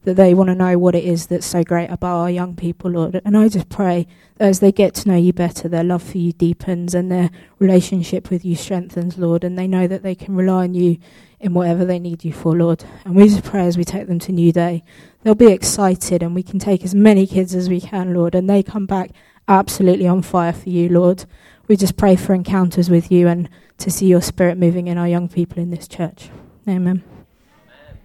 that 0.06 0.16
they 0.16 0.34
want 0.34 0.50
to 0.50 0.56
know 0.56 0.76
what 0.76 0.96
it 0.96 1.04
is 1.04 1.28
that's 1.28 1.46
so 1.46 1.64
great 1.64 1.92
about 1.92 2.18
our 2.18 2.32
young 2.32 2.56
people, 2.56 2.90
Lord. 2.90 3.22
And 3.24 3.38
I 3.38 3.48
just 3.48 3.70
pray 3.70 4.08
that 4.38 4.50
as 4.50 4.60
they 4.60 4.72
get 4.72 4.96
to 4.96 5.08
know 5.08 5.18
you 5.18 5.32
better, 5.32 5.70
their 5.70 5.84
love 5.84 6.02
for 6.02 6.18
you 6.18 6.32
deepens 6.32 6.96
and 6.96 7.12
their 7.12 7.30
relationship 7.60 8.32
with 8.32 8.44
you 8.44 8.56
strengthens, 8.56 9.20
Lord, 9.20 9.44
and 9.44 9.56
they 9.56 9.68
know 9.68 9.86
that 9.86 10.02
they 10.02 10.16
can 10.16 10.36
rely 10.36 10.64
on 10.64 10.74
you 10.74 10.98
in 11.40 11.54
whatever 11.54 11.86
they 11.86 12.00
need 12.00 12.26
you 12.26 12.34
for, 12.34 12.56
Lord. 12.56 12.84
And 13.04 13.16
we 13.16 13.28
just 13.28 13.44
pray 13.44 13.68
as 13.68 13.78
we 13.78 13.84
take 13.84 14.08
them 14.08 14.18
to 14.20 14.32
New 14.32 14.52
Day, 14.52 14.84
they'll 15.26 15.34
be 15.34 15.52
excited 15.52 16.22
and 16.22 16.36
we 16.36 16.44
can 16.44 16.60
take 16.60 16.84
as 16.84 16.94
many 16.94 17.26
kids 17.26 17.56
as 17.56 17.68
we 17.68 17.82
can, 17.82 18.14
Lord, 18.14 18.36
and 18.36 18.48
they 18.48 18.62
come 18.62 18.86
back 18.86 19.10
absolutely 19.48 20.08
on 20.08 20.22
fire 20.22 20.54
for 20.54 20.70
you, 20.70 20.88
Lord. 20.88 21.26
We 21.68 21.76
just 21.76 21.98
pray 21.98 22.16
for 22.16 22.36
encounters 22.36 22.92
with 22.92 23.12
you 23.12 23.28
and 23.28 23.50
to 23.80 23.90
see 23.90 24.06
your 24.06 24.22
spirit 24.22 24.56
moving 24.56 24.88
in 24.88 25.00
our 25.00 25.08
young 25.08 25.28
people 25.28 25.58
in 25.58 25.72
this 25.72 25.88
church. 25.88 26.30
Amen. 26.68 27.04
Amen. 27.04 27.98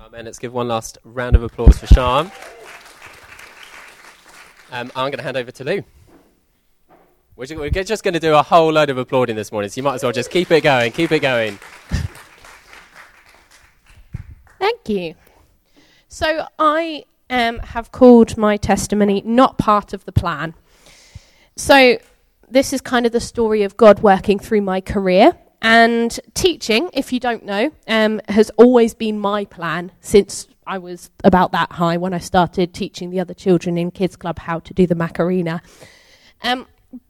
Amen. 0.00 0.24
Let's 0.26 0.38
give 0.38 0.52
one 0.52 0.68
last 0.68 0.98
round 1.02 1.34
of 1.34 1.42
applause 1.42 1.76
for 1.78 1.88
Sean. 1.88 2.30
Um, 4.70 4.92
I'm 4.94 5.10
going 5.10 5.18
to 5.18 5.24
hand 5.24 5.36
over 5.36 5.50
to 5.50 5.64
Lou. 5.64 5.82
We're 7.34 7.70
just 7.70 8.04
going 8.04 8.14
to 8.14 8.20
do 8.20 8.34
a 8.34 8.42
whole 8.42 8.72
load 8.72 8.90
of 8.90 8.98
applauding 8.98 9.34
this 9.34 9.50
morning, 9.50 9.68
so 9.68 9.78
you 9.78 9.82
might 9.82 9.94
as 9.94 10.04
well 10.04 10.12
just 10.12 10.30
keep 10.30 10.50
it 10.52 10.60
going, 10.60 10.92
keep 10.92 11.10
it 11.10 11.20
going. 11.20 11.58
Thank 14.60 14.88
you. 14.88 15.14
So 16.08 16.46
I 16.58 17.04
um, 17.30 17.58
have 17.58 17.92
called 17.92 18.36
my 18.36 18.56
testimony 18.56 19.22
not 19.24 19.58
part 19.58 19.92
of 19.92 20.04
the 20.06 20.12
plan. 20.12 20.54
So 21.56 21.98
this 22.50 22.72
is 22.72 22.80
kind 22.80 23.04
of 23.04 23.12
the 23.12 23.20
story 23.20 23.62
of 23.62 23.76
God 23.76 24.00
working 24.00 24.38
through 24.38 24.62
my 24.62 24.80
career. 24.80 25.36
And 25.60 26.18
teaching, 26.34 26.88
if 26.92 27.12
you 27.12 27.20
don't 27.20 27.44
know, 27.44 27.72
um, 27.86 28.20
has 28.28 28.50
always 28.56 28.94
been 28.94 29.18
my 29.18 29.44
plan 29.44 29.92
since 30.00 30.46
I 30.66 30.78
was 30.78 31.10
about 31.24 31.52
that 31.52 31.72
high 31.72 31.96
when 31.96 32.14
I 32.14 32.18
started 32.18 32.72
teaching 32.72 33.10
the 33.10 33.20
other 33.20 33.34
children 33.34 33.76
in 33.76 33.90
Kids 33.90 34.16
Club 34.16 34.38
how 34.38 34.60
to 34.60 34.72
do 34.72 34.86
the 34.86 34.94
Macarena. 34.94 35.60
Um, 36.42 36.68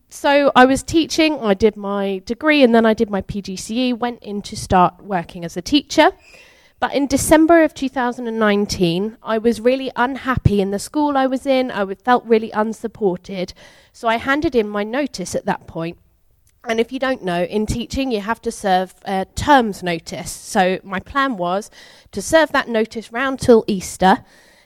so 0.08 0.50
I 0.56 0.64
was 0.64 0.82
teaching, 0.82 1.38
I 1.40 1.52
did 1.54 1.76
my 1.76 2.22
degree, 2.24 2.62
and 2.62 2.74
then 2.74 2.86
I 2.86 2.94
did 2.94 3.10
my 3.10 3.20
PGCE, 3.20 3.98
went 3.98 4.22
in 4.22 4.40
to 4.42 4.56
start 4.56 5.02
working 5.02 5.44
as 5.44 5.56
a 5.56 5.62
teacher. 5.62 6.12
But 6.80 6.94
in 6.94 7.08
December 7.08 7.62
of 7.64 7.74
2019, 7.74 9.18
I 9.22 9.38
was 9.38 9.60
really 9.60 9.90
unhappy 9.96 10.60
in 10.60 10.70
the 10.70 10.78
school 10.78 11.16
I 11.16 11.26
was 11.26 11.44
in. 11.44 11.72
I 11.72 11.94
felt 11.94 12.24
really 12.24 12.52
unsupported. 12.52 13.52
So 13.92 14.06
I 14.06 14.16
handed 14.16 14.54
in 14.54 14.68
my 14.68 14.84
notice 14.84 15.34
at 15.34 15.44
that 15.46 15.66
point. 15.66 15.98
And 16.64 16.78
if 16.78 16.92
you 16.92 16.98
don't 16.98 17.24
know, 17.24 17.42
in 17.44 17.66
teaching, 17.66 18.12
you 18.12 18.20
have 18.20 18.40
to 18.42 18.52
serve 18.52 18.94
a 19.04 19.24
terms 19.34 19.82
notice. 19.82 20.30
So 20.30 20.78
my 20.84 21.00
plan 21.00 21.36
was 21.36 21.70
to 22.12 22.22
serve 22.22 22.52
that 22.52 22.68
notice 22.68 23.12
round 23.12 23.40
till 23.40 23.64
Easter, 23.66 24.24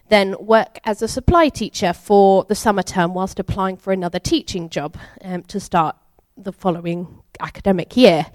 then 0.09 0.35
work 0.39 0.81
as 0.85 1.01
a 1.01 1.09
supply 1.09 1.49
teacher 1.49 1.93
for 1.93 2.45
the 2.45 2.55
summer 2.55 2.83
term 2.83 3.15
whilst 3.15 3.39
applying 3.39 3.77
for 3.77 3.93
another 3.93 4.19
teaching 4.19 4.69
job 4.69 4.99
um, 5.23 5.45
to 5.45 5.61
start 5.61 5.97
the 6.37 6.53
following 6.53 7.23
academic 7.41 7.97
year. 7.97 8.27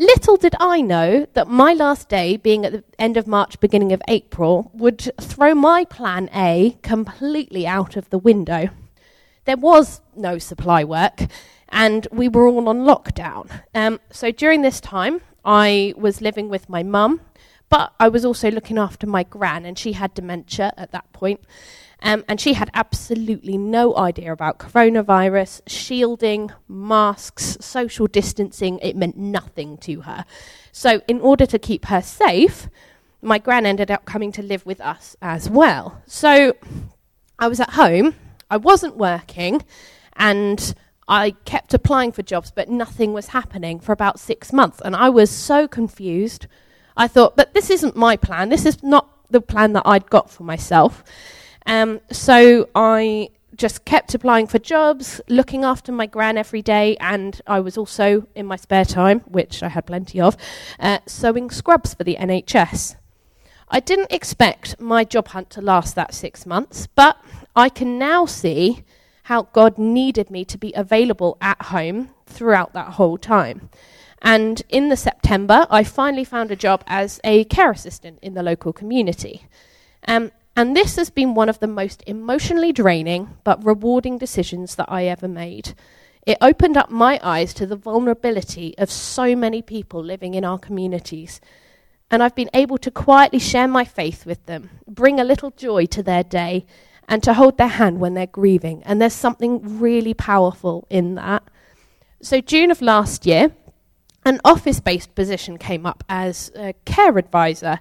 Little 0.00 0.36
did 0.36 0.54
I 0.60 0.80
know 0.80 1.26
that 1.34 1.48
my 1.48 1.72
last 1.72 2.08
day, 2.08 2.36
being 2.36 2.64
at 2.64 2.70
the 2.70 2.84
end 3.00 3.16
of 3.16 3.26
March, 3.26 3.58
beginning 3.58 3.92
of 3.92 4.00
April, 4.06 4.70
would 4.72 5.10
throw 5.20 5.56
my 5.56 5.84
plan 5.84 6.30
A 6.32 6.78
completely 6.82 7.66
out 7.66 7.96
of 7.96 8.08
the 8.10 8.18
window. 8.18 8.68
There 9.44 9.56
was 9.56 10.00
no 10.14 10.38
supply 10.38 10.84
work, 10.84 11.26
and 11.68 12.06
we 12.12 12.28
were 12.28 12.46
all 12.46 12.68
on 12.68 12.82
lockdown. 12.82 13.50
Um, 13.74 13.98
so 14.12 14.30
during 14.30 14.62
this 14.62 14.80
time, 14.80 15.20
I 15.44 15.94
was 15.96 16.20
living 16.20 16.48
with 16.48 16.68
my 16.68 16.84
mum, 16.84 17.20
but 17.68 17.92
I 17.98 18.08
was 18.08 18.24
also 18.24 18.52
looking 18.52 18.78
after 18.78 19.04
my 19.04 19.24
gran, 19.24 19.66
and 19.66 19.76
she 19.76 19.94
had 19.94 20.14
dementia 20.14 20.74
at 20.76 20.92
that 20.92 21.12
point. 21.12 21.40
Um, 22.00 22.24
and 22.28 22.40
she 22.40 22.52
had 22.52 22.70
absolutely 22.74 23.58
no 23.58 23.96
idea 23.96 24.32
about 24.32 24.58
coronavirus, 24.58 25.62
shielding, 25.66 26.52
masks, 26.68 27.58
social 27.60 28.06
distancing. 28.06 28.78
It 28.80 28.96
meant 28.96 29.16
nothing 29.16 29.78
to 29.78 30.02
her. 30.02 30.24
So, 30.70 31.02
in 31.08 31.20
order 31.20 31.44
to 31.46 31.58
keep 31.58 31.86
her 31.86 32.00
safe, 32.00 32.68
my 33.20 33.38
gran 33.38 33.66
ended 33.66 33.90
up 33.90 34.04
coming 34.04 34.30
to 34.32 34.42
live 34.42 34.64
with 34.64 34.80
us 34.80 35.16
as 35.20 35.50
well. 35.50 36.00
So, 36.06 36.54
I 37.38 37.48
was 37.48 37.58
at 37.58 37.70
home, 37.70 38.14
I 38.48 38.58
wasn't 38.58 38.96
working, 38.96 39.64
and 40.14 40.74
I 41.08 41.32
kept 41.44 41.74
applying 41.74 42.12
for 42.12 42.22
jobs, 42.22 42.52
but 42.54 42.68
nothing 42.68 43.12
was 43.12 43.28
happening 43.28 43.80
for 43.80 43.92
about 43.92 44.20
six 44.20 44.52
months. 44.52 44.80
And 44.84 44.94
I 44.94 45.08
was 45.08 45.30
so 45.30 45.66
confused. 45.66 46.46
I 46.96 47.08
thought, 47.08 47.34
but 47.34 47.54
this 47.54 47.70
isn't 47.70 47.96
my 47.96 48.16
plan. 48.16 48.50
This 48.50 48.66
is 48.66 48.82
not 48.82 49.08
the 49.30 49.40
plan 49.40 49.72
that 49.72 49.82
I'd 49.84 50.10
got 50.10 50.30
for 50.30 50.42
myself. 50.42 51.02
Um, 51.68 52.00
so 52.10 52.68
I 52.74 53.28
just 53.54 53.84
kept 53.84 54.14
applying 54.14 54.46
for 54.46 54.58
jobs, 54.58 55.20
looking 55.28 55.64
after 55.64 55.92
my 55.92 56.06
gran 56.06 56.38
every 56.38 56.62
day, 56.62 56.96
and 56.98 57.40
I 57.46 57.60
was 57.60 57.76
also, 57.76 58.26
in 58.34 58.46
my 58.46 58.56
spare 58.56 58.86
time, 58.86 59.20
which 59.20 59.62
I 59.62 59.68
had 59.68 59.84
plenty 59.84 60.18
of, 60.20 60.36
uh, 60.80 61.00
sewing 61.06 61.50
scrubs 61.50 61.92
for 61.92 62.04
the 62.04 62.16
NHS. 62.16 62.96
I 63.68 63.80
didn't 63.80 64.12
expect 64.12 64.80
my 64.80 65.04
job 65.04 65.28
hunt 65.28 65.50
to 65.50 65.60
last 65.60 65.94
that 65.94 66.14
six 66.14 66.46
months, 66.46 66.86
but 66.86 67.18
I 67.54 67.68
can 67.68 67.98
now 67.98 68.24
see 68.24 68.82
how 69.24 69.42
God 69.52 69.76
needed 69.76 70.30
me 70.30 70.46
to 70.46 70.56
be 70.56 70.72
available 70.74 71.36
at 71.42 71.60
home 71.64 72.10
throughout 72.24 72.72
that 72.72 72.94
whole 72.94 73.18
time. 73.18 73.68
And 74.22 74.62
in 74.70 74.88
the 74.88 74.96
September, 74.96 75.66
I 75.68 75.84
finally 75.84 76.24
found 76.24 76.50
a 76.50 76.56
job 76.56 76.82
as 76.86 77.20
a 77.24 77.44
care 77.44 77.70
assistant 77.72 78.20
in 78.22 78.32
the 78.32 78.42
local 78.42 78.72
community. 78.72 79.46
Um, 80.06 80.32
and 80.58 80.74
this 80.74 80.96
has 80.96 81.08
been 81.08 81.34
one 81.34 81.48
of 81.48 81.60
the 81.60 81.68
most 81.68 82.02
emotionally 82.04 82.72
draining 82.72 83.36
but 83.44 83.64
rewarding 83.64 84.18
decisions 84.18 84.74
that 84.74 84.90
I 84.90 85.04
ever 85.04 85.28
made. 85.28 85.72
It 86.26 86.36
opened 86.40 86.76
up 86.76 86.90
my 86.90 87.20
eyes 87.22 87.54
to 87.54 87.64
the 87.64 87.76
vulnerability 87.76 88.76
of 88.76 88.90
so 88.90 89.36
many 89.36 89.62
people 89.62 90.02
living 90.02 90.34
in 90.34 90.44
our 90.44 90.58
communities. 90.58 91.40
And 92.10 92.24
I've 92.24 92.34
been 92.34 92.50
able 92.52 92.76
to 92.78 92.90
quietly 92.90 93.38
share 93.38 93.68
my 93.68 93.84
faith 93.84 94.26
with 94.26 94.44
them, 94.46 94.70
bring 94.88 95.20
a 95.20 95.24
little 95.24 95.52
joy 95.52 95.86
to 95.86 96.02
their 96.02 96.24
day, 96.24 96.66
and 97.08 97.22
to 97.22 97.34
hold 97.34 97.56
their 97.56 97.68
hand 97.68 98.00
when 98.00 98.14
they're 98.14 98.26
grieving. 98.26 98.82
And 98.82 99.00
there's 99.00 99.12
something 99.12 99.78
really 99.78 100.12
powerful 100.12 100.88
in 100.90 101.14
that. 101.14 101.44
So, 102.20 102.40
June 102.40 102.72
of 102.72 102.82
last 102.82 103.26
year, 103.26 103.52
an 104.24 104.40
office 104.44 104.80
based 104.80 105.14
position 105.14 105.56
came 105.56 105.86
up 105.86 106.02
as 106.08 106.50
a 106.56 106.72
care 106.84 107.16
advisor. 107.16 107.78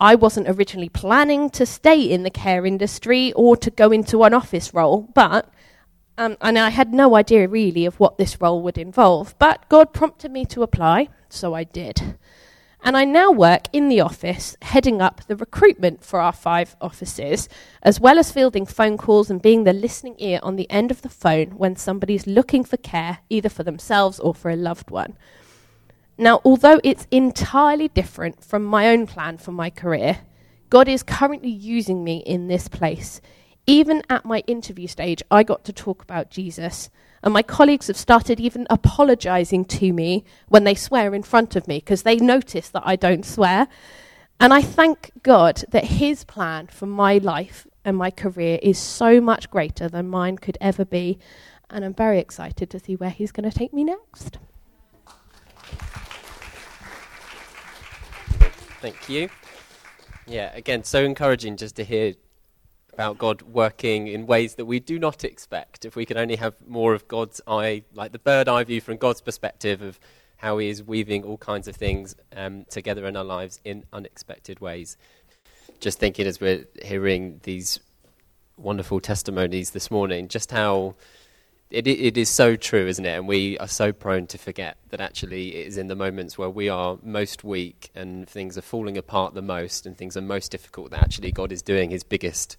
I 0.00 0.14
wasn't 0.14 0.48
originally 0.48 0.88
planning 0.88 1.50
to 1.50 1.66
stay 1.66 2.00
in 2.00 2.22
the 2.22 2.30
care 2.30 2.64
industry 2.64 3.32
or 3.32 3.56
to 3.56 3.70
go 3.70 3.90
into 3.90 4.22
an 4.22 4.34
office 4.34 4.72
role, 4.72 5.08
but 5.14 5.50
um, 6.16 6.36
and 6.40 6.58
I 6.58 6.70
had 6.70 6.92
no 6.92 7.14
idea 7.14 7.48
really 7.48 7.86
of 7.86 8.00
what 8.00 8.18
this 8.18 8.40
role 8.40 8.60
would 8.62 8.76
involve. 8.76 9.38
But 9.38 9.68
God 9.68 9.92
prompted 9.92 10.32
me 10.32 10.44
to 10.46 10.62
apply, 10.62 11.08
so 11.28 11.54
I 11.54 11.64
did. 11.64 12.16
And 12.82 12.96
I 12.96 13.04
now 13.04 13.30
work 13.30 13.66
in 13.72 13.88
the 13.88 14.00
office, 14.00 14.56
heading 14.62 15.00
up 15.02 15.22
the 15.26 15.36
recruitment 15.36 16.04
for 16.04 16.20
our 16.20 16.32
five 16.32 16.76
offices, 16.80 17.48
as 17.82 18.00
well 18.00 18.18
as 18.18 18.32
fielding 18.32 18.66
phone 18.66 18.96
calls 18.96 19.30
and 19.30 19.42
being 19.42 19.64
the 19.64 19.72
listening 19.72 20.14
ear 20.18 20.38
on 20.42 20.56
the 20.56 20.70
end 20.70 20.90
of 20.90 21.02
the 21.02 21.08
phone 21.08 21.50
when 21.52 21.76
somebody's 21.76 22.26
looking 22.26 22.64
for 22.64 22.76
care, 22.76 23.18
either 23.28 23.48
for 23.48 23.64
themselves 23.64 24.20
or 24.20 24.34
for 24.34 24.50
a 24.50 24.56
loved 24.56 24.90
one. 24.90 25.16
Now, 26.20 26.40
although 26.44 26.80
it's 26.82 27.06
entirely 27.12 27.86
different 27.86 28.42
from 28.42 28.64
my 28.64 28.88
own 28.88 29.06
plan 29.06 29.38
for 29.38 29.52
my 29.52 29.70
career, 29.70 30.18
God 30.68 30.88
is 30.88 31.04
currently 31.04 31.48
using 31.48 32.02
me 32.02 32.24
in 32.26 32.48
this 32.48 32.66
place. 32.66 33.20
Even 33.68 34.02
at 34.10 34.24
my 34.24 34.40
interview 34.48 34.88
stage, 34.88 35.22
I 35.30 35.44
got 35.44 35.64
to 35.64 35.72
talk 35.72 36.02
about 36.02 36.28
Jesus. 36.28 36.90
And 37.22 37.32
my 37.32 37.42
colleagues 37.42 37.86
have 37.86 37.96
started 37.96 38.40
even 38.40 38.66
apologizing 38.68 39.64
to 39.66 39.92
me 39.92 40.24
when 40.48 40.64
they 40.64 40.74
swear 40.74 41.14
in 41.14 41.22
front 41.22 41.54
of 41.54 41.68
me 41.68 41.78
because 41.78 42.02
they 42.02 42.16
notice 42.16 42.68
that 42.70 42.82
I 42.84 42.96
don't 42.96 43.24
swear. 43.24 43.68
And 44.40 44.52
I 44.52 44.60
thank 44.60 45.12
God 45.22 45.62
that 45.70 45.84
His 45.84 46.24
plan 46.24 46.66
for 46.66 46.86
my 46.86 47.18
life 47.18 47.66
and 47.84 47.96
my 47.96 48.10
career 48.10 48.58
is 48.60 48.78
so 48.78 49.20
much 49.20 49.50
greater 49.50 49.88
than 49.88 50.08
mine 50.08 50.38
could 50.38 50.58
ever 50.60 50.84
be. 50.84 51.18
And 51.70 51.84
I'm 51.84 51.94
very 51.94 52.18
excited 52.18 52.70
to 52.70 52.80
see 52.80 52.96
where 52.96 53.10
He's 53.10 53.30
going 53.32 53.48
to 53.48 53.56
take 53.56 53.72
me 53.72 53.84
next. 53.84 54.38
Thank 58.80 59.08
you. 59.08 59.28
Yeah, 60.26 60.52
again, 60.54 60.84
so 60.84 61.02
encouraging 61.02 61.56
just 61.56 61.76
to 61.76 61.84
hear 61.84 62.14
about 62.92 63.18
God 63.18 63.42
working 63.42 64.08
in 64.08 64.26
ways 64.26 64.54
that 64.56 64.66
we 64.66 64.78
do 64.78 64.98
not 64.98 65.24
expect. 65.24 65.84
If 65.84 65.96
we 65.96 66.04
could 66.04 66.16
only 66.16 66.36
have 66.36 66.54
more 66.66 66.94
of 66.94 67.08
God's 67.08 67.40
eye, 67.46 67.84
like 67.94 68.12
the 68.12 68.18
bird 68.18 68.48
eye 68.48 68.64
view 68.64 68.80
from 68.80 68.96
God's 68.96 69.20
perspective 69.20 69.82
of 69.82 69.98
how 70.36 70.58
He 70.58 70.68
is 70.68 70.82
weaving 70.82 71.24
all 71.24 71.38
kinds 71.38 71.66
of 71.66 71.76
things 71.76 72.14
um, 72.36 72.64
together 72.70 73.06
in 73.06 73.16
our 73.16 73.24
lives 73.24 73.60
in 73.64 73.84
unexpected 73.92 74.60
ways. 74.60 74.96
Just 75.80 75.98
thinking 75.98 76.26
as 76.26 76.40
we're 76.40 76.64
hearing 76.82 77.40
these 77.44 77.80
wonderful 78.56 79.00
testimonies 79.00 79.70
this 79.70 79.90
morning, 79.90 80.28
just 80.28 80.50
how 80.50 80.94
it, 81.70 81.86
it 81.86 82.16
is 82.16 82.28
so 82.30 82.56
true, 82.56 82.86
isn't 82.86 83.04
it? 83.04 83.16
And 83.16 83.28
we 83.28 83.58
are 83.58 83.68
so 83.68 83.92
prone 83.92 84.26
to 84.28 84.38
forget 84.38 84.78
that 84.88 85.00
actually 85.00 85.54
it 85.56 85.66
is 85.66 85.76
in 85.76 85.88
the 85.88 85.96
moments 85.96 86.38
where 86.38 86.48
we 86.48 86.68
are 86.68 86.98
most 87.02 87.44
weak 87.44 87.90
and 87.94 88.28
things 88.28 88.56
are 88.56 88.62
falling 88.62 88.96
apart 88.96 89.34
the 89.34 89.42
most 89.42 89.84
and 89.84 89.96
things 89.96 90.16
are 90.16 90.22
most 90.22 90.50
difficult 90.50 90.90
that 90.90 91.02
actually 91.02 91.30
God 91.30 91.52
is 91.52 91.60
doing 91.60 91.90
his 91.90 92.04
biggest 92.04 92.56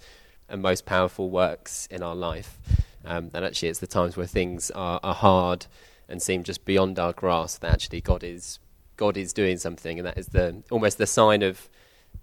and 0.47 0.61
most 0.61 0.85
powerful 0.85 1.29
works 1.29 1.87
in 1.89 2.03
our 2.03 2.15
life. 2.15 2.59
Um, 3.05 3.31
and 3.33 3.45
actually, 3.45 3.69
it's 3.69 3.79
the 3.79 3.87
times 3.87 4.17
where 4.17 4.27
things 4.27 4.71
are, 4.71 4.99
are 5.01 5.15
hard 5.15 5.65
and 6.07 6.21
seem 6.21 6.43
just 6.43 6.65
beyond 6.65 6.99
our 6.99 7.13
grasp 7.13 7.61
that 7.61 7.71
actually 7.71 8.01
God 8.01 8.23
is 8.23 8.59
God 8.97 9.15
is 9.15 9.31
doing 9.31 9.57
something, 9.57 9.97
and 9.97 10.05
that 10.05 10.17
is 10.17 10.27
the 10.27 10.61
almost 10.69 10.97
the 10.97 11.07
sign 11.07 11.41
of 11.41 11.69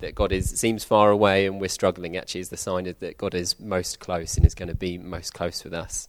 that 0.00 0.14
God 0.14 0.30
is 0.30 0.50
seems 0.50 0.84
far 0.84 1.10
away 1.10 1.46
and 1.46 1.60
we're 1.60 1.68
struggling. 1.68 2.16
Actually, 2.16 2.42
is 2.42 2.50
the 2.50 2.56
sign 2.56 2.86
of 2.86 2.98
that 2.98 3.16
God 3.16 3.34
is 3.34 3.58
most 3.58 3.98
close 3.98 4.36
and 4.36 4.44
is 4.44 4.54
going 4.54 4.68
to 4.68 4.74
be 4.74 4.98
most 4.98 5.32
close 5.32 5.64
with 5.64 5.72
us. 5.72 6.06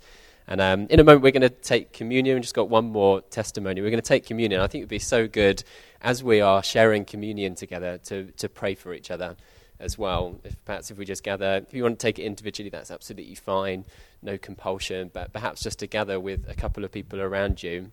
And 0.48 0.62
um, 0.62 0.88
in 0.90 1.00
a 1.00 1.04
moment, 1.04 1.24
we're 1.24 1.32
going 1.32 1.42
to 1.42 1.50
take 1.50 1.92
communion. 1.92 2.36
We've 2.36 2.44
just 2.44 2.56
got 2.56 2.70
one 2.70 2.86
more 2.86 3.22
testimony. 3.22 3.82
We're 3.82 3.90
going 3.90 4.02
to 4.02 4.08
take 4.08 4.26
communion. 4.26 4.62
I 4.62 4.68
think 4.68 4.82
it 4.82 4.86
would 4.86 4.90
be 4.90 5.00
so 5.00 5.28
good 5.28 5.64
as 6.02 6.24
we 6.24 6.40
are 6.40 6.64
sharing 6.64 7.04
communion 7.04 7.56
together 7.56 7.98
to, 8.06 8.32
to 8.32 8.48
pray 8.48 8.74
for 8.74 8.94
each 8.94 9.12
other 9.12 9.36
as 9.80 9.98
well. 9.98 10.40
If 10.44 10.64
perhaps 10.64 10.90
if 10.90 10.98
we 10.98 11.06
just 11.06 11.24
gather, 11.24 11.66
if 11.68 11.74
you 11.74 11.84
want 11.84 12.00
to 12.00 12.08
take 12.08 12.18
it 12.18 12.24
individually, 12.24 12.70
that's 12.70 12.92
absolutely 12.92 13.36
fine. 13.36 13.86
No 14.22 14.38
compulsion, 14.38 15.12
but 15.14 15.34
perhaps 15.34 15.62
just 15.62 15.80
to 15.80 15.88
gather 15.88 16.20
with 16.20 16.48
a 16.48 16.56
couple 16.56 16.84
of 16.84 16.92
people 16.92 17.20
around 17.20 17.62
you 17.62 17.92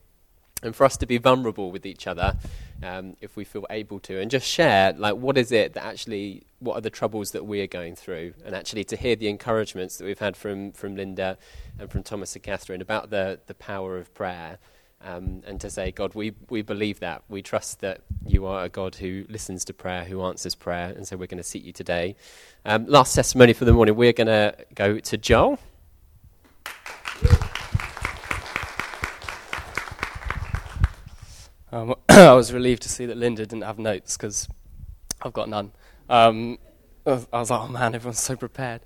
and 0.63 0.75
for 0.75 0.85
us 0.85 0.97
to 0.97 1.07
be 1.07 1.19
vulnerable 1.19 1.71
with 1.71 1.85
each 1.85 2.07
other 2.07 2.37
um, 2.83 3.17
if 3.21 3.37
we 3.37 3.45
feel 3.45 3.67
able 3.71 3.99
to 4.01 4.21
and 4.21 4.31
just 4.31 4.47
share 4.47 4.93
like 4.95 5.17
what 5.17 5.37
is 5.37 5.53
it 5.53 5.75
that 5.75 5.85
actually 5.85 6.43
what 6.59 6.77
are 6.77 6.81
the 6.81 6.91
troubles 6.91 7.33
that 7.33 7.45
we 7.45 7.61
are 7.61 7.67
going 7.67 7.95
through? 7.95 8.33
And 8.45 8.55
actually 8.55 8.85
to 8.85 8.97
hear 8.97 9.17
the 9.17 9.29
encouragements 9.29 9.99
that 9.99 10.05
we've 10.05 10.19
had 10.19 10.37
from 10.37 10.73
from 10.73 10.97
linda 10.97 11.37
and 11.79 11.91
from 11.91 12.03
thomas 12.03 12.35
and 12.35 12.43
catherine 12.43 12.81
about 12.81 13.11
the 13.11 13.41
the 13.47 13.55
power 13.55 13.99
of 13.99 14.13
prayer 14.15 14.59
um, 15.03 15.43
and 15.47 15.61
to 15.61 15.69
say 15.69 15.91
god 15.91 16.15
we 16.15 16.33
we 16.49 16.63
believe 16.63 17.01
that. 17.01 17.23
We 17.29 17.43
trust 17.43 17.81
that 17.81 18.01
you 18.27 18.47
are 18.47 18.65
a 18.65 18.69
god 18.69 18.97
who 18.97 19.27
listens 19.29 19.65
to 19.67 19.75
prayer 19.75 20.05
who 20.05 20.23
answers 20.23 20.55
prayer. 20.55 20.93
And 20.97 21.07
so 21.07 21.17
we're 21.17 21.27
going 21.27 21.39
to 21.39 21.45
seek 21.45 21.65
you 21.65 21.73
today. 21.73 22.17
Um, 22.65 22.87
last 22.87 23.15
testimony 23.15 23.53
for 23.53 23.65
the 23.67 23.73
morning. 23.73 23.97
We're 23.97 24.13
going 24.13 24.29
to 24.29 24.57
go 24.75 24.99
to 24.99 25.19
joel 25.19 25.59
Um, 31.75 31.97
I 32.09 32.33
was 32.35 32.53
relieved 32.53 32.83
to 32.83 32.89
see 32.89 33.07
that 33.07 33.17
Linda 33.17 33.45
didn't 33.45 33.65
have 33.65 33.81
notes 33.81 34.17
because 34.17 34.47
I've 35.21 35.33
got 35.33 35.49
none. 35.49 35.73
Um, 36.09 36.59
I 37.05 37.25
was 37.33 37.51
like, 37.51 37.51
oh 37.51 37.67
man, 37.67 37.97
everyone's 37.97 38.21
so 38.21 38.37
prepared. 38.37 38.83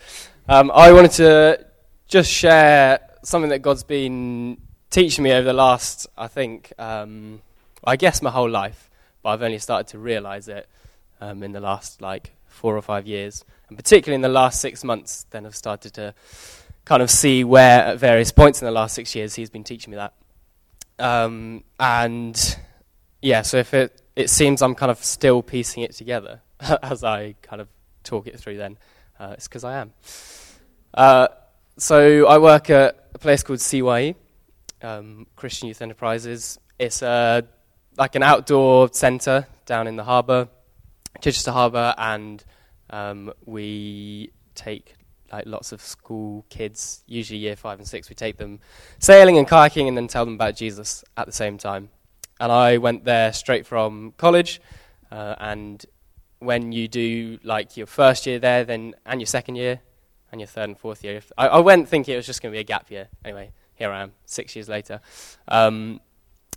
Um, 0.49 0.73
I 0.75 0.91
wanted 0.93 1.11
to 1.13 1.67
just 2.07 2.33
share 2.33 3.01
something 3.23 3.51
that 3.51 3.59
God's 3.59 3.85
been 3.85 4.57
teaching 4.89 5.23
me 5.23 5.33
over 5.33 5.45
the 5.45 5.53
last, 5.53 6.07
I 6.17 6.29
think, 6.29 6.73
um, 6.79 7.43
I 7.85 7.97
guess 7.97 8.23
my 8.23 8.31
whole 8.31 8.49
life, 8.49 8.89
but 9.23 9.31
I've 9.31 9.43
only 9.43 9.59
started 9.59 9.89
to 9.89 9.99
realize 9.99 10.49
it 10.49 10.67
um, 11.21 11.43
in 11.43 11.53
the 11.53 11.61
last 11.61 12.01
like 12.01 12.33
four 12.47 12.75
or 12.75 12.81
five 12.81 13.07
years, 13.07 13.45
and 13.69 13.77
particularly 13.77 14.15
in 14.15 14.23
the 14.23 14.31
last 14.31 14.63
six 14.63 14.83
months. 14.83 15.27
Then 15.29 15.45
I've 15.45 15.55
started 15.57 15.93
to 15.95 16.15
kind 16.87 17.03
of 17.03 17.11
see 17.11 17.45
where, 17.45 17.81
at 17.81 17.99
various 17.99 18.33
points 18.33 18.63
in 18.63 18.65
the 18.65 18.73
last 18.73 18.95
six 18.95 19.15
years, 19.15 19.35
He's 19.35 19.51
been 19.51 19.63
teaching 19.63 19.91
me 19.91 19.99
that. 19.99 20.15
Um, 20.99 21.65
and 21.79 22.57
yeah, 23.21 23.43
so 23.43 23.57
if 23.59 23.75
it, 23.75 24.01
it 24.15 24.31
seems 24.31 24.63
I'm 24.63 24.75
kind 24.75 24.91
of 24.91 25.03
still 25.03 25.43
piecing 25.43 25.83
it 25.83 25.93
together 25.93 26.41
as 26.83 27.05
I 27.05 27.35
kind 27.43 27.61
of 27.61 27.69
talk 28.05 28.27
it 28.27 28.39
through, 28.39 28.57
then 28.57 28.79
uh, 29.19 29.35
it's 29.35 29.49
because 29.49 29.65
I 29.65 29.81
am. 29.81 29.93
Uh, 30.95 31.29
so 31.77 32.27
I 32.27 32.39
work 32.39 32.71
at 32.71 33.09
a 33.15 33.19
place 33.19 33.43
called 33.43 33.61
CYE, 33.61 34.15
um, 34.83 35.27
Christian 35.37 35.69
Youth 35.69 35.83
Enterprises. 35.83 36.59
It's 36.79 37.03
uh, 37.03 37.43
like 37.97 38.15
an 38.15 38.23
outdoor 38.23 38.93
centre 38.93 39.47
down 39.67 39.87
in 39.87 39.97
the 39.97 40.05
harbour, 40.05 40.49
Chichester 41.21 41.53
Harbour, 41.53 41.95
and 41.99 42.43
um, 42.91 43.33
we 43.45 44.31
take 44.55 44.95
like 45.33 45.45
lots 45.47 45.73
of 45.73 45.83
school 45.83 46.47
kids, 46.49 47.03
usually 47.07 47.39
year 47.39 47.57
five 47.57 47.79
and 47.79 47.87
six. 47.87 48.09
We 48.09 48.15
take 48.15 48.39
them 48.39 48.61
sailing 48.99 49.37
and 49.37 49.47
kayaking, 49.47 49.89
and 49.89 49.97
then 49.97 50.09
tell 50.09 50.25
them 50.25 50.35
about 50.35 50.57
Jesus 50.57 51.05
at 51.17 51.27
the 51.27 51.33
same 51.33 51.59
time 51.59 51.91
and 52.41 52.53
I 52.53 52.79
went 52.79 53.05
there 53.05 53.33
straight 53.33 53.67
from 53.67 54.13
college. 54.17 54.61
Uh, 55.11 55.35
and 55.39 55.85
when 56.39 56.73
you 56.73 56.89
do 56.89 57.39
like 57.43 57.77
your 57.77 57.87
first 57.87 58.27
year 58.27 58.39
there, 58.39 58.65
then 58.65 58.95
and 59.07 59.21
your 59.21 59.27
second 59.27 59.57
year, 59.57 59.81
and 60.31 60.41
your 60.41 60.47
third 60.47 60.69
and 60.69 60.79
fourth 60.79 61.03
year, 61.03 61.21
I, 61.37 61.49
I 61.49 61.59
went 61.61 61.89
thinking 61.89 62.15
it 62.15 62.17
was 62.17 62.27
just 62.27 62.43
going 62.43 62.53
to 62.53 62.57
be 62.57 62.61
a 62.61 62.65
gap 62.65 62.91
year. 62.91 63.09
Anyway, 63.25 63.51
here 63.75 63.91
I 63.91 64.03
am, 64.03 64.13
six 64.27 64.55
years 64.55 64.69
later. 64.69 65.01
Um, 65.49 66.01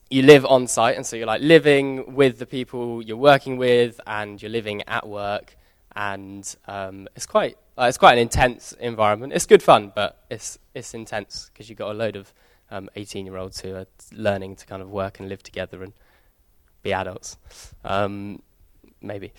you 0.09 0.23
live 0.23 0.45
on 0.45 0.67
site, 0.67 0.97
and 0.97 1.05
so 1.05 1.15
you're 1.15 1.25
like 1.25 1.41
living 1.41 2.15
with 2.15 2.37
the 2.37 2.45
people 2.45 3.01
you're 3.01 3.17
working 3.17 3.57
with, 3.57 3.99
and 4.05 4.41
you're 4.41 4.51
living 4.51 4.83
at 4.87 5.07
work, 5.07 5.55
and 5.95 6.55
um, 6.67 7.07
it's 7.15 7.25
quite 7.25 7.57
uh, 7.77 7.85
it's 7.85 7.97
quite 7.97 8.13
an 8.13 8.19
intense 8.19 8.73
environment. 8.73 9.33
It's 9.33 9.45
good 9.45 9.63
fun, 9.63 9.91
but 9.95 10.21
it's 10.29 10.59
it's 10.75 10.93
intense 10.93 11.49
because 11.51 11.69
you've 11.69 11.79
got 11.79 11.91
a 11.91 11.93
load 11.93 12.17
of 12.17 12.33
um, 12.71 12.89
18 12.95 13.25
year 13.25 13.37
olds 13.37 13.61
who 13.61 13.75
are 13.75 13.85
learning 14.11 14.55
to 14.55 14.65
kind 14.65 14.81
of 14.81 14.89
work 14.89 15.19
and 15.19 15.29
live 15.29 15.43
together 15.43 15.83
and 15.83 15.93
be 16.81 16.93
adults. 16.93 17.37
Um, 17.83 18.41
maybe. 19.01 19.33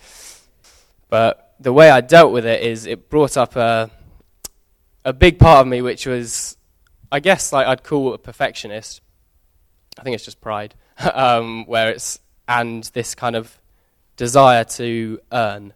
But 1.09 1.55
the 1.59 1.73
way 1.73 1.89
I 1.89 2.01
dealt 2.01 2.31
with 2.31 2.45
it 2.45 2.61
is 2.61 2.85
it 2.85 3.09
brought 3.09 3.37
up 3.37 3.55
a, 3.55 3.89
a 5.03 5.13
big 5.13 5.39
part 5.39 5.61
of 5.61 5.67
me, 5.67 5.81
which 5.81 6.05
was, 6.05 6.57
I 7.11 7.19
guess, 7.19 7.51
like 7.51 7.67
I'd 7.67 7.83
call 7.83 8.13
a 8.13 8.17
perfectionist. 8.17 9.01
I 9.99 10.03
think 10.03 10.15
it's 10.15 10.25
just 10.25 10.41
pride, 10.41 10.73
um, 11.13 11.65
where 11.65 11.89
it's, 11.89 12.19
and 12.47 12.83
this 12.93 13.15
kind 13.15 13.35
of 13.35 13.59
desire 14.15 14.63
to 14.63 15.19
earn 15.31 15.73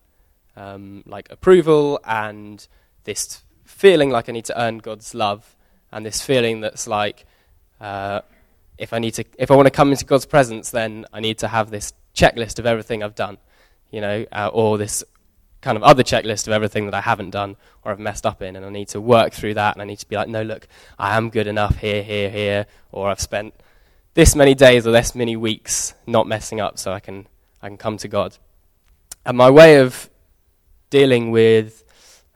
um, 0.56 1.04
like 1.06 1.32
approval 1.32 2.00
and 2.04 2.68
this 3.04 3.44
feeling 3.64 4.10
like 4.10 4.28
I 4.28 4.32
need 4.32 4.46
to 4.46 4.60
earn 4.60 4.80
God's 4.80 5.14
love 5.14 5.56
and 5.92 6.06
this 6.06 6.22
feeling 6.22 6.62
that's 6.62 6.88
like 6.88 7.26
uh, 7.80 8.22
if 8.78 8.94
I 8.94 9.00
need 9.00 9.12
to, 9.16 9.26
if 9.38 9.52
I 9.52 9.56
want 9.56 9.66
to 9.68 9.72
come 9.72 9.92
into 9.92 10.06
God's 10.06 10.26
presence, 10.26 10.72
then 10.72 11.06
I 11.12 11.20
need 11.20 11.40
to 11.40 11.48
have 11.48 11.70
this 11.70 11.94
checklist 12.16 12.60
of 12.60 12.66
everything 12.66 13.04
I've 13.04 13.16
done, 13.16 13.38
you 13.92 14.02
know, 14.02 14.26
uh, 14.32 14.50
or 14.54 14.78
this 14.78 15.04
kind 15.62 15.76
of 15.76 15.84
other 15.84 16.04
checklist 16.04 16.48
of 16.48 16.54
everything 16.54 16.86
that 16.86 16.94
I 16.94 17.02
haven't 17.02 17.32
done 17.32 17.56
or 17.84 17.92
I've 17.92 18.00
messed 18.00 18.26
up 18.26 18.42
in, 18.42 18.56
and 18.56 18.66
I 18.66 18.70
need 18.70 18.90
to 18.90 19.02
work 19.02 19.34
through 19.34 19.56
that, 19.56 19.76
and 19.76 19.82
I 19.82 19.86
need 19.86 20.00
to 20.00 20.08
be 20.08 20.16
like, 20.16 20.28
no, 20.28 20.44
look, 20.44 20.68
I 21.00 21.18
am 21.18 21.30
good 21.30 21.48
enough 21.48 21.78
here, 21.78 22.04
here, 22.04 22.30
here, 22.30 22.68
or 22.92 23.10
I've 23.10 23.22
spent 23.22 23.54
this 24.14 24.36
many 24.36 24.56
days 24.56 24.88
or 24.88 24.92
this 24.92 25.14
many 25.14 25.36
weeks 25.36 25.94
not 26.06 26.28
messing 26.28 26.60
up, 26.60 26.78
so 26.78 26.92
I 26.92 27.00
can 27.00 27.28
I 27.62 27.68
can 27.68 27.78
come 27.78 27.98
to 27.98 28.08
God. 28.08 28.38
And 29.26 29.38
my 29.38 29.50
way 29.50 29.78
of 29.78 30.10
dealing 30.90 31.32
with 31.32 31.84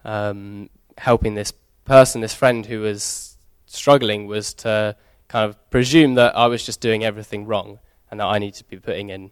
um, 0.04 0.70
helping 0.98 1.36
this 1.36 1.54
person, 1.86 2.22
this 2.22 2.34
friend 2.34 2.66
who 2.66 2.82
was 2.82 3.38
struggling, 3.66 4.28
was 4.28 4.54
to 4.56 4.96
kind 5.32 5.50
of 5.50 5.56
presume 5.70 6.16
that 6.16 6.36
I 6.36 6.48
was 6.48 6.66
just 6.66 6.82
doing 6.82 7.06
everything 7.06 7.46
wrong 7.46 7.80
and 8.10 8.20
that 8.20 8.26
I 8.26 8.38
need 8.38 8.54
to 8.56 8.66
be 8.66 8.78
putting 8.78 9.10
in 9.10 9.32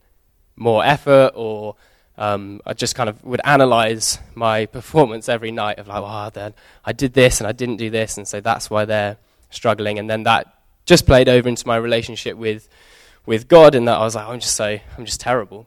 more 0.56 0.84
effort 0.86 1.34
or 1.36 1.76
um, 2.18 2.62
I 2.66 2.74
just 2.74 2.96
kind 2.96 3.10
of 3.10 3.24
would 3.24 3.42
analyze 3.44 4.20
my 4.34 4.66
performance 4.66 5.28
every 5.30 5.52
night 5.52 5.78
of 5.78 5.88
like, 5.88 6.02
oh, 6.04 6.30
then 6.34 6.54
I 6.86 6.94
did 6.94 7.14
this 7.14 7.40
and 7.40 7.48
I 7.48 7.54
didn't 7.54 7.78
do 7.78 7.90
this, 7.90 8.18
and 8.18 8.28
so 8.28 8.42
that's 8.42 8.70
why 8.70 8.84
they're 8.84 9.16
struggling. 9.50 10.00
And 10.00 10.10
then 10.10 10.24
that 10.24 10.54
just 10.86 11.06
played 11.06 11.30
over 11.30 11.48
into 11.48 11.66
my 11.66 11.78
relationship 11.78 12.36
with 12.36 12.68
with 13.26 13.48
God, 13.48 13.74
and 13.74 13.88
that 13.88 13.98
I 13.98 14.04
was 14.04 14.16
like, 14.16 14.28
I'm 14.28 14.42
just 14.42 14.56
so 14.56 14.78
I'm 14.98 15.06
just 15.06 15.22
terrible, 15.22 15.66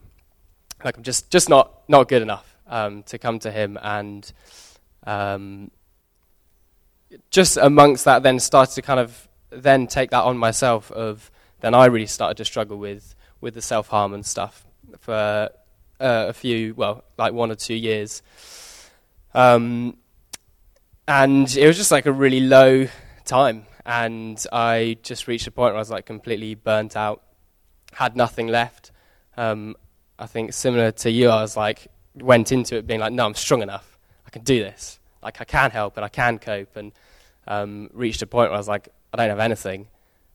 like 0.84 0.98
I'm 0.98 1.02
just 1.02 1.30
just 1.30 1.48
not 1.48 1.88
not 1.88 2.06
good 2.06 2.20
enough 2.20 2.54
um, 2.66 3.02
to 3.04 3.16
come 3.16 3.38
to 3.38 3.50
Him, 3.50 3.78
and 3.82 4.30
um, 5.06 5.70
just 7.30 7.56
amongst 7.56 8.04
that, 8.04 8.22
then 8.22 8.38
started 8.38 8.74
to 8.74 8.82
kind 8.82 9.00
of 9.00 9.26
then 9.52 9.86
take 9.86 10.10
that 10.10 10.22
on 10.24 10.36
myself 10.36 10.90
of 10.92 11.30
then 11.60 11.74
I 11.74 11.86
really 11.86 12.06
started 12.06 12.36
to 12.38 12.44
struggle 12.44 12.76
with 12.76 13.14
with 13.40 13.54
the 13.54 13.62
self 13.62 13.88
harm 13.88 14.14
and 14.14 14.24
stuff 14.24 14.66
for 15.00 15.50
uh, 16.00 16.26
a 16.28 16.32
few 16.32 16.74
well 16.74 17.04
like 17.18 17.32
one 17.32 17.50
or 17.50 17.54
two 17.54 17.74
years, 17.74 18.22
um, 19.34 19.96
and 21.06 21.54
it 21.56 21.66
was 21.66 21.76
just 21.76 21.90
like 21.90 22.06
a 22.06 22.12
really 22.12 22.40
low 22.40 22.88
time, 23.24 23.66
and 23.86 24.44
I 24.52 24.98
just 25.02 25.28
reached 25.28 25.46
a 25.46 25.50
point 25.50 25.72
where 25.72 25.76
I 25.76 25.80
was 25.80 25.90
like 25.90 26.06
completely 26.06 26.54
burnt 26.54 26.96
out, 26.96 27.22
had 27.92 28.16
nothing 28.16 28.48
left. 28.48 28.90
Um, 29.36 29.76
I 30.18 30.26
think 30.26 30.52
similar 30.52 30.90
to 30.92 31.10
you, 31.10 31.28
I 31.28 31.42
was 31.42 31.56
like 31.56 31.88
went 32.14 32.52
into 32.52 32.76
it 32.76 32.86
being 32.86 33.00
like, 33.00 33.12
no, 33.12 33.24
I'm 33.24 33.34
strong 33.34 33.62
enough, 33.62 33.98
I 34.26 34.30
can 34.30 34.42
do 34.42 34.62
this, 34.62 34.98
like 35.22 35.40
I 35.40 35.44
can 35.44 35.70
help 35.70 35.96
and 35.96 36.04
I 36.04 36.08
can 36.08 36.38
cope, 36.38 36.76
and 36.76 36.92
um, 37.46 37.90
reached 37.92 38.22
a 38.22 38.26
point 38.26 38.50
where 38.50 38.56
I 38.56 38.58
was 38.58 38.68
like, 38.68 38.88
I 39.12 39.16
don't 39.16 39.28
have 39.28 39.38
anything 39.38 39.88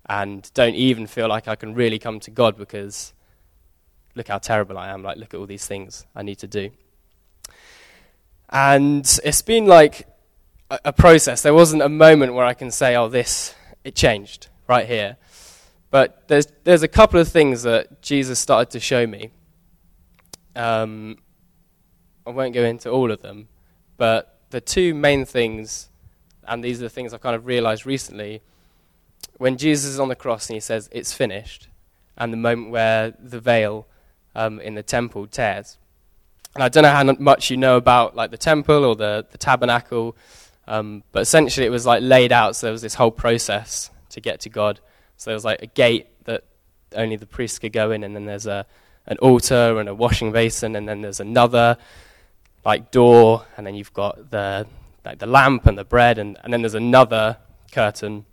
and 0.07 0.49
don't 0.53 0.75
even 0.75 1.07
feel 1.07 1.27
like 1.27 1.47
I 1.47 1.55
can 1.55 1.73
really 1.73 1.99
come 1.99 2.19
to 2.21 2.31
God 2.31 2.57
because 2.57 3.13
look 4.15 4.27
how 4.27 4.37
terrible 4.37 4.77
I 4.77 4.89
am. 4.89 5.03
Like, 5.03 5.17
look 5.17 5.33
at 5.33 5.39
all 5.39 5.45
these 5.45 5.67
things 5.67 6.05
I 6.15 6.23
need 6.23 6.39
to 6.39 6.47
do. 6.47 6.71
And 8.49 9.05
it's 9.23 9.41
been 9.41 9.65
like, 9.65 10.07
a, 10.69 10.79
a 10.85 10.93
process. 10.93 11.41
There 11.41 11.53
wasn't 11.53 11.81
a 11.81 11.89
moment 11.89 12.33
where 12.33 12.45
I 12.45 12.53
can 12.53 12.71
say, 12.71 12.95
"Oh, 12.95 13.07
this 13.07 13.55
it 13.83 13.95
changed 13.95 14.47
right 14.67 14.85
here." 14.87 15.17
But 15.89 16.27
there's 16.27 16.47
there's 16.63 16.83
a 16.83 16.87
couple 16.87 17.19
of 17.19 17.27
things 17.27 17.63
that 17.63 18.01
Jesus 18.01 18.39
started 18.39 18.71
to 18.71 18.79
show 18.79 19.07
me. 19.07 19.31
Um, 20.55 21.17
I 22.25 22.31
won't 22.31 22.53
go 22.53 22.63
into 22.63 22.89
all 22.89 23.11
of 23.11 23.21
them, 23.21 23.47
but 23.95 24.39
the 24.49 24.59
two 24.59 24.93
main 24.93 25.25
things, 25.25 25.89
and 26.47 26.63
these 26.63 26.79
are 26.79 26.85
the 26.85 26.89
things 26.89 27.13
I've 27.13 27.21
kind 27.21 27.35
of 27.35 27.45
realized 27.45 27.85
recently, 27.85 28.41
when 29.37 29.57
Jesus 29.57 29.85
is 29.85 29.99
on 29.99 30.07
the 30.07 30.15
cross 30.15 30.49
and 30.49 30.55
he 30.55 30.59
says, 30.59 30.89
It's 30.91 31.13
finished, 31.13 31.67
and 32.17 32.33
the 32.33 32.37
moment 32.37 32.71
where 32.71 33.13
the 33.19 33.39
veil 33.39 33.87
um, 34.35 34.59
in 34.59 34.75
the 34.75 34.83
temple 34.83 35.27
tears. 35.27 35.77
And 36.55 36.63
I 36.63 36.69
don't 36.69 36.83
know 36.83 36.91
how 36.91 37.03
much 37.03 37.51
you 37.51 37.57
know 37.57 37.77
about 37.77 38.15
like 38.15 38.31
the 38.31 38.37
temple 38.37 38.83
or 38.83 38.95
the, 38.95 39.25
the 39.31 39.37
tabernacle, 39.37 40.15
um, 40.67 41.03
but 41.11 41.21
essentially 41.21 41.65
it 41.65 41.69
was 41.69 41.85
like 41.85 42.01
laid 42.01 42.31
out, 42.31 42.55
so 42.55 42.67
there 42.67 42.71
was 42.71 42.81
this 42.81 42.95
whole 42.95 43.11
process 43.11 43.91
to 44.09 44.21
get 44.21 44.39
to 44.41 44.49
God. 44.49 44.79
So 45.17 45.29
there 45.29 45.35
was 45.35 45.45
like 45.45 45.61
a 45.61 45.67
gate 45.67 46.07
that 46.25 46.43
only 46.95 47.15
the 47.15 47.25
priests 47.25 47.59
could 47.59 47.73
go 47.73 47.91
in, 47.91 48.03
and 48.03 48.15
then 48.15 48.25
there's 48.25 48.47
a, 48.47 48.65
an 49.05 49.17
altar 49.19 49.79
and 49.79 49.87
a 49.87 49.95
washing 49.95 50.31
basin, 50.31 50.75
and 50.75 50.87
then 50.87 51.01
there's 51.01 51.19
another 51.19 51.77
like 52.65 52.91
door, 52.91 53.45
and 53.55 53.65
then 53.65 53.75
you've 53.75 53.93
got 53.93 54.31
the 54.31 54.65
like 55.05 55.19
the 55.19 55.27
lamp 55.27 55.67
and 55.67 55.77
the 55.77 55.85
bread, 55.85 56.17
and, 56.17 56.37
and 56.43 56.51
then 56.51 56.61
there's 56.61 56.73
another 56.73 57.37
curtain 57.71 58.25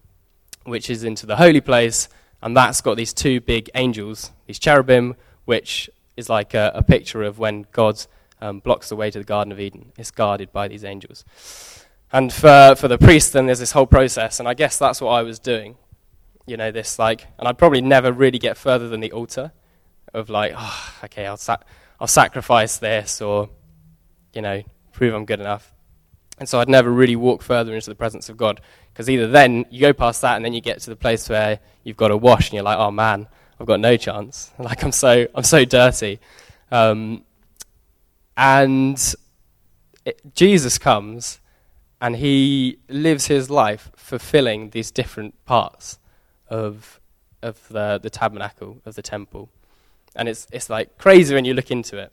which 0.64 0.90
is 0.90 1.05
into 1.05 1.27
the 1.27 1.37
holy 1.37 1.61
place, 1.61 2.09
and 2.42 2.57
that's 2.57 2.81
got 2.81 2.96
these 2.96 3.12
two 3.12 3.40
big 3.40 3.70
angels, 3.74 4.33
these 4.46 4.59
cherubim, 4.59 5.16
which 5.44 5.88
is 6.16 6.29
like 6.29 6.55
a, 6.55 6.72
a 6.74 6.83
picture 6.83 7.22
of 7.22 7.38
when 7.38 7.66
God 7.72 8.05
um, 8.40 8.61
blocks 8.61 8.88
the 8.88 8.96
way 8.96 9.11
to 9.11 9.18
the 9.18 9.24
Garden 9.24 9.53
of 9.53 9.61
Eden. 9.61 9.92
It's 9.96 10.11
guarded 10.11 10.53
by 10.53 10.68
these 10.68 10.85
angels. 10.85 11.24
And 12.12 12.33
for, 12.33 12.74
for 12.77 12.87
the 12.87 12.98
priest, 12.98 13.33
then 13.33 13.46
there's 13.46 13.59
this 13.59 13.72
whole 13.72 13.87
process, 13.87 14.38
and 14.38 14.48
I 14.48 14.55
guess 14.55 14.79
that's 14.79 15.00
what 15.00 15.11
I 15.11 15.22
was 15.22 15.38
doing. 15.38 15.77
You 16.46 16.57
know, 16.57 16.70
this 16.70 16.98
like, 16.98 17.27
and 17.38 17.48
I'd 17.48 17.59
probably 17.59 17.81
never 17.81 18.12
really 18.12 18.38
get 18.38 18.57
further 18.57 18.88
than 18.88 19.00
the 19.00 19.12
altar 19.12 19.53
of 20.12 20.31
like, 20.31 20.53
oh, 20.57 20.94
okay, 21.05 21.27
I'll, 21.27 21.40
I'll 21.98 22.07
sacrifice 22.07 22.77
this, 22.79 23.20
or, 23.20 23.48
you 24.33 24.42
know, 24.42 24.62
prove 24.92 25.14
I'm 25.14 25.24
good 25.24 25.40
enough. 25.40 25.73
And 26.38 26.49
so 26.49 26.61
I'd 26.61 26.68
never 26.68 26.90
really 26.90 27.16
walk 27.16 27.42
further 27.42 27.75
into 27.75 27.90
the 27.90 27.94
presence 27.94 28.29
of 28.29 28.37
God. 28.37 28.61
Because 28.92 29.09
either 29.09 29.29
then 29.29 29.66
you 29.70 29.81
go 29.81 29.92
past 29.92 30.20
that 30.23 30.37
and 30.37 30.44
then 30.44 30.53
you 30.53 30.61
get 30.61 30.81
to 30.81 30.90
the 30.90 30.97
place 30.97 31.29
where 31.29 31.61
you've 31.85 31.97
got 31.97 32.09
to 32.09 32.16
wash 32.16 32.49
and 32.49 32.55
you're 32.55 32.64
like, 32.64 32.79
oh 32.79 32.90
man, 32.90 33.29
I've 33.59 33.66
got 33.66 33.81
no 33.81 33.97
chance. 33.97 34.53
Like 34.59 34.83
I'm 34.83 34.92
so, 34.92 35.27
I'm 35.35 35.44
so 35.44 35.64
dirty. 35.64 36.20
Um, 36.70 37.25
and 38.37 39.14
it, 40.05 40.35
Jesus 40.35 40.79
comes 40.79 41.38
and 42.01 42.16
he 42.16 42.79
lives 42.88 43.27
his 43.27 43.49
life 43.49 43.90
fulfilling 43.97 44.70
these 44.70 44.90
different 44.90 45.42
parts 45.44 45.99
of, 46.49 47.01
of 47.42 47.66
the, 47.68 48.01
the 48.03 48.11
tabernacle, 48.11 48.79
of 48.85 48.97
the 48.97 49.03
temple. 49.03 49.51
And 50.16 50.29
it's, 50.29 50.47
it's 50.53 50.68
like 50.68 50.99
crazy 50.99 51.35
when 51.35 51.44
you 51.44 51.55
look 51.55 51.70
into 51.70 51.97
it. 51.99 52.12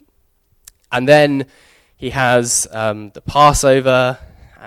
And 0.92 1.08
then 1.08 1.46
he 2.02 2.10
has 2.10 2.68
um, 2.72 3.12
the 3.12 3.22
Passover 3.22 4.18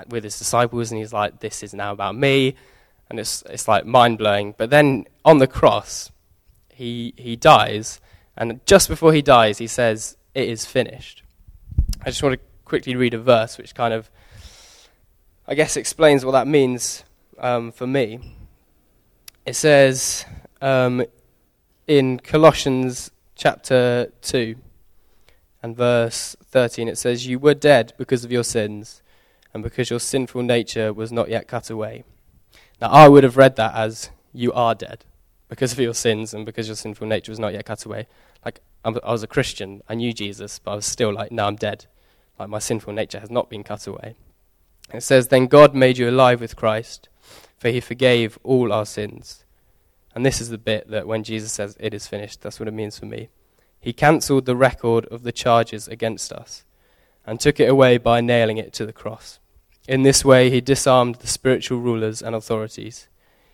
with 0.09 0.23
his 0.23 0.39
disciples, 0.39 0.93
and 0.93 1.01
he's 1.01 1.13
like, 1.13 1.41
"This 1.41 1.65
is 1.65 1.75
now 1.75 1.91
about 1.91 2.15
me," 2.15 2.55
and 3.11 3.19
it's 3.19 3.43
it's 3.51 3.67
like 3.67 3.85
mind 3.85 4.19
blowing. 4.19 4.55
But 4.57 4.71
then 4.71 5.07
on 5.25 5.39
the 5.39 5.49
cross, 5.49 6.13
he 6.69 7.13
he 7.17 7.35
dies, 7.35 8.01
and 8.37 8.65
just 8.67 8.89
before 8.89 9.13
he 9.13 9.21
dies, 9.21 9.59
he 9.59 9.67
says, 9.67 10.17
"It 10.33 10.49
is 10.49 10.65
finished." 10.65 11.25
I 12.03 12.11
just 12.11 12.23
want 12.23 12.35
to 12.35 12.41
quickly 12.65 12.95
read 12.95 13.15
a 13.15 13.19
verse 13.19 13.59
which 13.59 13.75
kind 13.75 13.93
of, 13.93 14.09
I 15.49 15.57
guess, 15.57 15.77
explains 15.77 16.25
what 16.25 16.33
that 16.33 16.47
means 16.47 17.03
um, 17.39 17.73
for 17.73 17.89
me. 17.89 18.21
It 19.45 19.57
says 19.57 20.25
um, 20.63 21.05
in 21.89 22.21
Colossians 22.21 23.11
chapter 23.35 24.13
two 24.23 24.55
and 25.65 25.75
verse 25.75 26.37
13, 26.43 26.89
it 26.89 26.99
says, 26.99 27.27
You 27.27 27.39
were 27.39 27.55
dead 27.55 27.95
because 27.97 28.23
of 28.23 28.31
your 28.31 28.45
sins, 28.45 29.01
and 29.55 29.63
because 29.63 29.89
your 29.89 29.99
sinful 29.99 30.43
nature 30.43 30.93
was 30.93 31.11
not 31.11 31.31
yet 31.31 31.49
cut 31.49 31.71
away. 31.71 32.05
Now, 32.83 32.91
I 32.91 33.09
would 33.09 33.25
have 33.25 33.39
read 33.39 33.57
that 33.57 33.75
as, 33.75 34.11
You 34.35 34.53
are 34.53 34.75
dead 34.75 35.07
because 35.49 35.73
of 35.73 35.79
your 35.79 35.95
sins, 35.95 36.35
and 36.35 36.45
because 36.45 36.69
your 36.69 36.77
sinful 36.77 37.07
nature 37.07 37.33
was 37.33 37.39
not 37.39 37.55
yet 37.55 37.65
cut 37.65 37.87
away. 37.87 38.09
Like, 38.45 38.61
I 38.85 38.91
was 38.91 39.23
a 39.23 39.27
Christian, 39.27 39.83
I 39.89 39.95
knew 39.95 40.13
Jesus, 40.13 40.59
but 40.59 40.73
I 40.73 40.75
was 40.75 40.85
still 40.85 41.15
like, 41.15 41.33
No, 41.33 41.47
I'm 41.47 41.57
dead. 41.57 41.87
Like, 42.39 42.51
my 42.51 42.59
sinful 42.59 42.93
nature 42.93 43.21
has 43.21 43.31
not 43.31 43.49
been 43.49 43.65
cut 43.65 43.87
away. 43.87 44.17
It 44.93 45.03
says, 45.03 45.29
Then 45.29 45.47
God 45.47 45.75
made 45.75 45.97
you 45.97 46.11
alive 46.11 46.43
with 46.43 46.57
Christ, 46.57 47.09
for 47.57 47.71
he 47.71 47.81
forgave 47.81 48.39
all 48.43 48.71
our 48.71 48.85
sins. 48.85 49.47
And 50.15 50.27
this 50.27 50.43
is 50.43 50.51
the 50.51 50.59
bit 50.59 50.91
that 50.91 51.07
when 51.07 51.25
Jesus 51.25 51.53
says, 51.53 51.75
It 51.81 51.95
is 51.95 52.07
finished, 52.07 52.43
that's 52.43 52.61
what 52.61 52.69
it 52.69 52.75
means 52.75 52.99
for 52.99 53.07
me. 53.07 53.31
He 53.85 53.93
cancelled 53.93 54.47
the 54.47 54.57
record 54.57 55.05
of 55.09 55.25
the 55.25 55.31
charges 55.31 55.89
against 55.89 56.33
us 56.33 56.65
and 57.27 57.39
took 57.39 57.61
it 57.61 57.69
away 57.69 57.99
by 57.99 58.23
nailing 58.23 58.57
it 58.57 58.73
to 58.73 58.87
the 58.87 58.95
cross. 58.95 59.39
In 59.87 60.05
this 60.05 60.25
way, 60.25 60.49
he 60.49 60.63
disarmed 60.63 61.17
the 61.17 61.27
spiritual 61.27 61.81
rulers 61.81 62.23
and 62.23 62.35
authorities. 62.35 63.09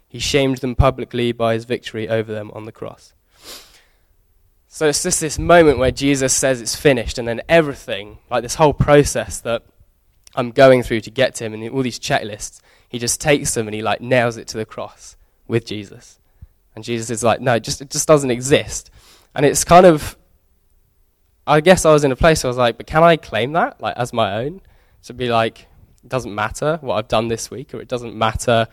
He 0.07 0.21
shamed 0.21 0.59
them 0.59 0.77
publicly 0.77 1.33
by 1.33 1.55
his 1.55 1.65
victory 1.65 2.09
over 2.09 2.33
them 2.33 2.53
on 2.55 2.65
the 2.65 2.71
cross. 2.71 3.13
So 4.69 4.87
it's 4.87 5.03
just 5.03 5.21
this 5.21 5.37
moment 5.37 5.79
where 5.79 5.91
Jesus 5.91 6.33
says 6.33 6.61
it's 6.61 6.77
finished, 6.77 7.19
and 7.19 7.27
then 7.27 7.43
everything, 7.49 8.19
like 8.31 8.45
this 8.45 8.55
whole 8.55 8.73
process 8.73 9.41
that 9.41 9.65
I'm 10.37 10.53
going 10.53 10.85
through 10.85 11.01
to 11.01 11.11
get 11.11 11.35
to 11.35 11.45
him, 11.45 11.55
and 11.55 11.71
all 11.71 11.83
these 11.83 11.99
checklists, 11.99 12.61
he 12.89 13.01
just 13.01 13.21
takes 13.21 13.55
them 13.55 13.67
and 13.67 13.75
he 13.75 13.83
like 13.83 14.01
nails 14.01 14.37
it 14.37 14.47
to 14.47 14.59
the 14.59 14.65
cross 14.65 15.17
with 15.49 15.67
Jesus. 15.67 16.21
And 16.77 16.85
Jesus 16.85 17.11
is 17.11 17.25
like, 17.25 17.41
no, 17.41 17.55
it 17.55 17.65
just, 17.65 17.81
it 17.83 17.91
just 17.91 18.07
doesn't 18.07 18.31
exist. 18.31 18.93
And 19.35 19.45
it's 19.45 19.65
kind 19.65 19.87
of 19.87 20.17
I 21.47 21.61
guess 21.61 21.85
I 21.85 21.93
was 21.93 22.05
in 22.05 22.13
a 22.13 22.17
place 22.17 22.43
where 22.43 22.49
I 22.49 22.53
was 22.53 22.57
like, 22.57 22.77
but 22.77 22.87
can 22.87 23.03
I 23.03 23.17
claim 23.17 23.53
that 23.53 23.81
like 23.81 23.97
as 23.97 24.13
my 24.13 24.37
own? 24.37 24.61
To 25.05 25.15
be 25.15 25.29
like, 25.29 25.67
it 26.05 26.09
doesn't 26.09 26.35
matter 26.35 26.79
what 26.83 26.97
I've 26.97 27.09
done 27.09 27.29
this 27.29 27.51
week, 27.51 27.73
or 27.73 27.81
it 27.81 27.89
doesn't 27.89 28.15
matter, 28.15 28.67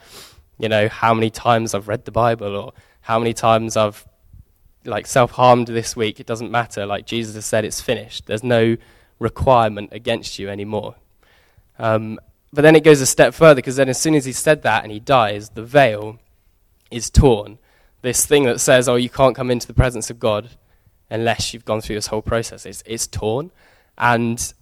you 0.60 0.68
know, 0.68 0.90
how 0.90 1.14
many 1.14 1.30
times 1.30 1.74
I've 1.74 1.88
read 1.88 2.06
the 2.06 2.12
Bible, 2.12 2.56
or 2.56 2.74
how 3.02 3.18
many 3.18 3.34
times 3.34 3.78
I've 3.78 4.06
like 4.84 5.08
self 5.08 5.32
harmed 5.32 5.68
this 5.68 5.96
week. 5.96 6.20
It 6.20 6.26
doesn't 6.26 6.52
matter. 6.52 6.86
Like 6.86 7.06
Jesus 7.06 7.36
has 7.36 7.46
said, 7.46 7.66
it's 7.66 7.82
finished. 7.82 8.26
There's 8.26 8.44
no 8.44 8.78
requirement 9.20 9.90
against 9.94 10.38
you 10.40 10.50
anymore. 10.50 10.96
Um, 11.80 12.20
but 12.54 12.62
then 12.62 12.76
it 12.76 12.84
goes 12.84 13.02
a 13.02 13.06
step 13.06 13.34
further 13.34 13.56
because 13.56 13.76
then 13.76 13.90
as 13.90 14.00
soon 14.00 14.16
as 14.16 14.26
he 14.26 14.32
said 14.32 14.64
that 14.64 14.84
and 14.84 14.92
he 14.92 15.00
dies, 15.00 15.50
the 15.50 15.64
veil 15.64 16.20
is 16.90 17.10
torn. 17.10 17.60
This 18.02 18.26
thing 18.26 18.44
that 18.46 18.60
says, 18.60 18.88
oh, 18.88 18.96
you 18.96 19.10
can't 19.10 19.36
come 19.36 19.52
into 19.52 19.68
the 19.68 19.74
presence 19.74 20.10
of 20.10 20.20
God 20.20 20.50
unless 21.10 21.54
you've 21.54 21.66
gone 21.66 21.82
through 21.82 21.96
this 21.96 22.08
whole 22.08 22.22
process. 22.22 22.66
It's, 22.66 22.84
it's 22.86 23.08
torn 23.08 23.52
and 23.98 24.54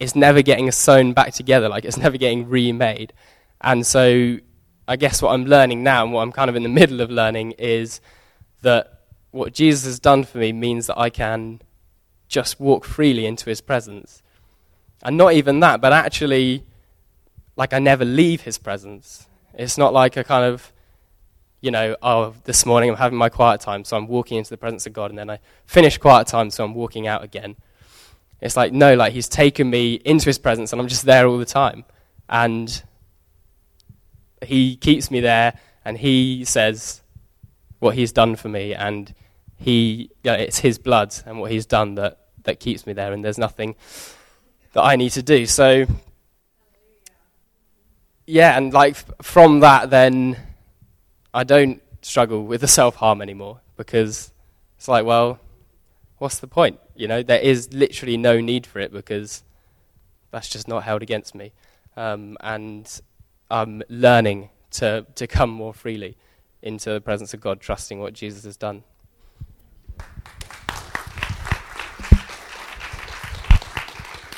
it's 0.00 0.14
never 0.14 0.42
getting 0.42 0.70
sewn 0.70 1.12
back 1.12 1.32
together, 1.32 1.68
like 1.68 1.84
it's 1.84 1.96
never 1.96 2.16
getting 2.16 2.48
remade. 2.48 3.12
And 3.60 3.86
so 3.86 4.38
I 4.86 4.96
guess 4.96 5.22
what 5.22 5.32
I'm 5.32 5.46
learning 5.46 5.82
now 5.82 6.04
and 6.04 6.12
what 6.12 6.22
I'm 6.22 6.32
kind 6.32 6.50
of 6.50 6.56
in 6.56 6.62
the 6.62 6.68
middle 6.68 7.00
of 7.00 7.10
learning 7.10 7.52
is 7.52 8.00
that 8.62 9.00
what 9.30 9.52
Jesus 9.52 9.84
has 9.84 9.98
done 9.98 10.24
for 10.24 10.38
me 10.38 10.52
means 10.52 10.86
that 10.86 10.98
I 10.98 11.10
can 11.10 11.60
just 12.28 12.60
walk 12.60 12.84
freely 12.84 13.26
into 13.26 13.46
his 13.46 13.60
presence. 13.60 14.22
And 15.02 15.16
not 15.16 15.34
even 15.34 15.60
that, 15.60 15.80
but 15.80 15.92
actually, 15.92 16.64
like 17.56 17.72
I 17.72 17.78
never 17.78 18.04
leave 18.04 18.42
his 18.42 18.58
presence. 18.58 19.28
It's 19.54 19.78
not 19.78 19.92
like 19.92 20.16
a 20.16 20.24
kind 20.24 20.44
of 20.44 20.72
you 21.64 21.70
know, 21.70 21.96
oh, 22.02 22.34
this 22.44 22.66
morning 22.66 22.90
I'm 22.90 22.96
having 22.96 23.16
my 23.16 23.30
quiet 23.30 23.62
time, 23.62 23.84
so 23.84 23.96
I'm 23.96 24.06
walking 24.06 24.36
into 24.36 24.50
the 24.50 24.58
presence 24.58 24.86
of 24.86 24.92
God, 24.92 25.10
and 25.10 25.18
then 25.18 25.30
I 25.30 25.38
finish 25.64 25.96
quiet 25.96 26.26
time, 26.26 26.50
so 26.50 26.62
I'm 26.62 26.74
walking 26.74 27.06
out 27.06 27.24
again. 27.24 27.56
It's 28.42 28.54
like, 28.54 28.74
no, 28.74 28.94
like 28.94 29.14
He's 29.14 29.30
taken 29.30 29.70
me 29.70 29.94
into 29.94 30.26
His 30.26 30.38
presence, 30.38 30.72
and 30.72 30.80
I'm 30.80 30.88
just 30.88 31.06
there 31.06 31.26
all 31.26 31.38
the 31.38 31.46
time. 31.46 31.86
And 32.28 32.82
He 34.42 34.76
keeps 34.76 35.10
me 35.10 35.20
there, 35.20 35.58
and 35.86 35.96
He 35.96 36.44
says 36.44 37.00
what 37.78 37.94
He's 37.94 38.12
done 38.12 38.36
for 38.36 38.50
me, 38.50 38.74
and 38.74 39.14
He, 39.56 40.10
you 40.22 40.32
know, 40.32 40.34
it's 40.34 40.58
His 40.58 40.76
blood 40.76 41.14
and 41.24 41.40
what 41.40 41.50
He's 41.50 41.64
done 41.64 41.94
that, 41.94 42.18
that 42.42 42.60
keeps 42.60 42.86
me 42.86 42.92
there, 42.92 43.14
and 43.14 43.24
there's 43.24 43.38
nothing 43.38 43.74
that 44.74 44.82
I 44.82 44.96
need 44.96 45.12
to 45.12 45.22
do. 45.22 45.46
So, 45.46 45.86
yeah, 48.26 48.54
and 48.54 48.70
like 48.70 48.96
from 49.22 49.60
that, 49.60 49.88
then 49.88 50.36
I 51.34 51.42
don't 51.42 51.82
struggle 52.00 52.46
with 52.46 52.60
the 52.60 52.68
self 52.80 52.94
harm 52.94 53.20
anymore 53.20 53.60
because 53.76 54.32
it's 54.78 54.86
like, 54.86 55.04
well, 55.04 55.40
what's 56.18 56.38
the 56.38 56.46
point? 56.46 56.78
You 56.94 57.08
know, 57.08 57.22
there 57.22 57.40
is 57.40 57.72
literally 57.74 58.16
no 58.16 58.40
need 58.40 58.66
for 58.66 58.78
it 58.78 58.92
because 58.92 59.42
that's 60.30 60.48
just 60.48 60.68
not 60.68 60.84
held 60.84 61.02
against 61.02 61.34
me. 61.34 61.52
Um, 61.96 62.36
and 62.40 62.88
I'm 63.50 63.82
learning 63.88 64.50
to, 64.72 65.06
to 65.16 65.26
come 65.26 65.50
more 65.50 65.74
freely 65.74 66.16
into 66.62 66.90
the 66.90 67.00
presence 67.00 67.34
of 67.34 67.40
God, 67.40 67.60
trusting 67.60 67.98
what 67.98 68.14
Jesus 68.14 68.44
has 68.44 68.56
done. 68.56 68.84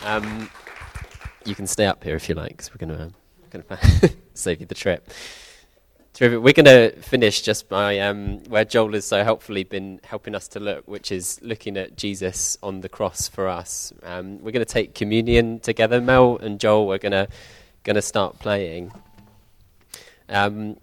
Um, 0.03 0.51
you 1.45 1.55
can 1.55 1.67
stay 1.67 1.87
up 1.87 2.03
here 2.03 2.17
if 2.17 2.29
you 2.29 2.35
like, 2.35 2.51
because 2.51 2.71
we're 2.73 2.87
going 2.87 2.97
to 2.97 3.13
going 3.51 3.65
to 4.01 4.11
save 4.35 4.61
you 4.61 4.67
the 4.67 4.75
trip. 4.75 5.11
Terrific. 6.17 6.41
We're 6.41 6.55
going 6.55 6.65
to 6.65 6.99
finish 7.03 7.43
just 7.43 7.69
by 7.69 7.99
um, 7.99 8.39
where 8.45 8.65
Joel 8.65 8.95
has 8.95 9.05
so 9.05 9.23
helpfully 9.23 9.65
been 9.65 10.01
helping 10.03 10.35
us 10.35 10.49
to 10.49 10.61
look, 10.61 10.89
which 10.89 11.13
is 11.13 11.39
looking 11.43 11.77
at 11.77 11.95
Jesus 11.95 12.57
on 12.63 12.81
the 12.81 12.89
cross 12.89 13.29
for 13.29 13.49
us. 13.49 13.93
Um, 14.03 14.39
we're 14.39 14.53
going 14.53 14.65
to 14.65 14.73
take 14.73 14.95
communion 14.95 15.61
together. 15.61 16.01
Mel 16.01 16.39
and 16.39 16.59
Joel 16.59 16.91
are 16.95 16.97
going 16.97 17.13
to 17.13 17.29
going 17.85 17.97
to 17.97 18.03
start 18.03 18.39
playing. 18.39 18.93
Um, 20.31 20.79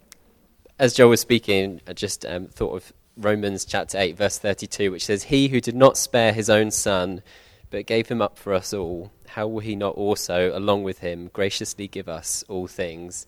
as 0.78 0.94
Joel 0.94 1.10
was 1.10 1.22
speaking, 1.22 1.80
I 1.84 1.94
just 1.94 2.24
um, 2.24 2.46
thought 2.46 2.76
of 2.76 2.92
Romans 3.16 3.64
chapter 3.64 3.98
8, 3.98 4.16
verse 4.16 4.38
32, 4.38 4.92
which 4.92 5.06
says, 5.06 5.24
He 5.24 5.48
who 5.48 5.60
did 5.60 5.74
not 5.74 5.98
spare 5.98 6.32
his 6.32 6.48
own 6.48 6.70
son, 6.70 7.24
but 7.70 7.86
gave 7.86 8.06
him 8.06 8.22
up 8.22 8.38
for 8.38 8.54
us 8.54 8.72
all, 8.72 9.10
how 9.26 9.48
will 9.48 9.58
he 9.58 9.74
not 9.74 9.96
also, 9.96 10.56
along 10.56 10.84
with 10.84 11.00
him, 11.00 11.28
graciously 11.32 11.88
give 11.88 12.08
us 12.08 12.44
all 12.46 12.68
things? 12.68 13.26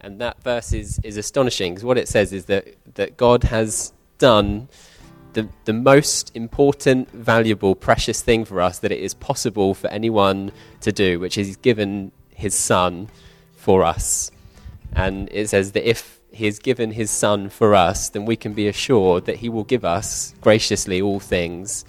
And 0.00 0.20
that 0.20 0.42
verse 0.42 0.72
is, 0.72 1.00
is 1.02 1.16
astonishing 1.16 1.74
because 1.74 1.84
what 1.84 1.98
it 1.98 2.08
says 2.08 2.32
is 2.32 2.44
that, 2.46 2.66
that 2.94 3.16
God 3.16 3.44
has 3.44 3.92
done 4.18 4.68
the, 5.32 5.48
the 5.64 5.72
most 5.72 6.34
important, 6.34 7.10
valuable, 7.12 7.74
precious 7.74 8.22
thing 8.22 8.44
for 8.44 8.60
us 8.60 8.78
that 8.80 8.92
it 8.92 9.00
is 9.00 9.14
possible 9.14 9.74
for 9.74 9.88
anyone 9.88 10.52
to 10.80 10.92
do, 10.92 11.20
which 11.20 11.36
is 11.36 11.48
He's 11.48 11.56
given 11.56 12.12
His 12.34 12.54
Son 12.54 13.08
for 13.56 13.84
us. 13.84 14.30
And 14.94 15.28
it 15.32 15.48
says 15.48 15.72
that 15.72 15.88
if 15.88 16.20
He 16.32 16.46
has 16.46 16.58
given 16.58 16.92
His 16.92 17.10
Son 17.10 17.50
for 17.50 17.74
us, 17.74 18.08
then 18.08 18.24
we 18.24 18.36
can 18.36 18.52
be 18.52 18.68
assured 18.68 19.26
that 19.26 19.36
He 19.36 19.48
will 19.48 19.64
give 19.64 19.84
us 19.84 20.34
graciously 20.40 21.02
all 21.02 21.20
things. 21.20 21.84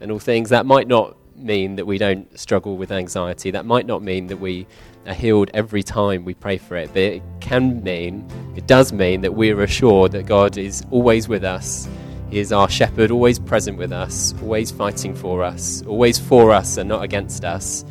And 0.00 0.10
all 0.10 0.18
things 0.18 0.48
that 0.50 0.66
might 0.66 0.88
not 0.88 1.16
mean 1.36 1.76
that 1.76 1.86
we 1.86 1.98
don't 1.98 2.38
struggle 2.38 2.76
with 2.76 2.90
anxiety. 2.90 3.50
That 3.50 3.66
might 3.66 3.86
not 3.86 4.02
mean 4.02 4.28
that 4.28 4.38
we 4.38 4.66
are 5.06 5.14
healed 5.14 5.50
every 5.54 5.82
time 5.82 6.24
we 6.24 6.34
pray 6.34 6.58
for 6.58 6.76
it, 6.76 6.88
but 6.88 7.02
it 7.02 7.22
can 7.40 7.82
mean, 7.82 8.28
it 8.56 8.66
does 8.66 8.92
mean 8.92 9.22
that 9.22 9.34
we 9.34 9.50
are 9.50 9.62
assured 9.62 10.12
that 10.12 10.26
God 10.26 10.56
is 10.56 10.82
always 10.90 11.28
with 11.28 11.44
us. 11.44 11.88
He 12.30 12.38
is 12.38 12.52
our 12.52 12.68
shepherd, 12.68 13.10
always 13.10 13.38
present 13.38 13.76
with 13.76 13.92
us, 13.92 14.34
always 14.40 14.70
fighting 14.70 15.14
for 15.14 15.42
us, 15.42 15.82
always 15.86 16.18
for 16.18 16.52
us 16.52 16.76
and 16.76 16.88
not 16.88 17.02
against 17.02 17.44
us. 17.44 17.84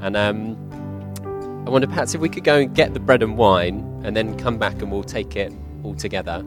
And 0.00 0.16
um, 0.16 0.56
I 1.66 1.70
wonder 1.70 1.86
perhaps 1.86 2.14
if 2.14 2.20
we 2.20 2.28
could 2.28 2.44
go 2.44 2.58
and 2.58 2.74
get 2.74 2.92
the 2.92 3.00
bread 3.00 3.22
and 3.22 3.38
wine 3.38 4.02
and 4.04 4.14
then 4.14 4.36
come 4.36 4.58
back 4.58 4.82
and 4.82 4.92
we'll 4.92 5.02
take 5.02 5.34
it 5.34 5.52
all 5.82 5.94
together. 5.94 6.44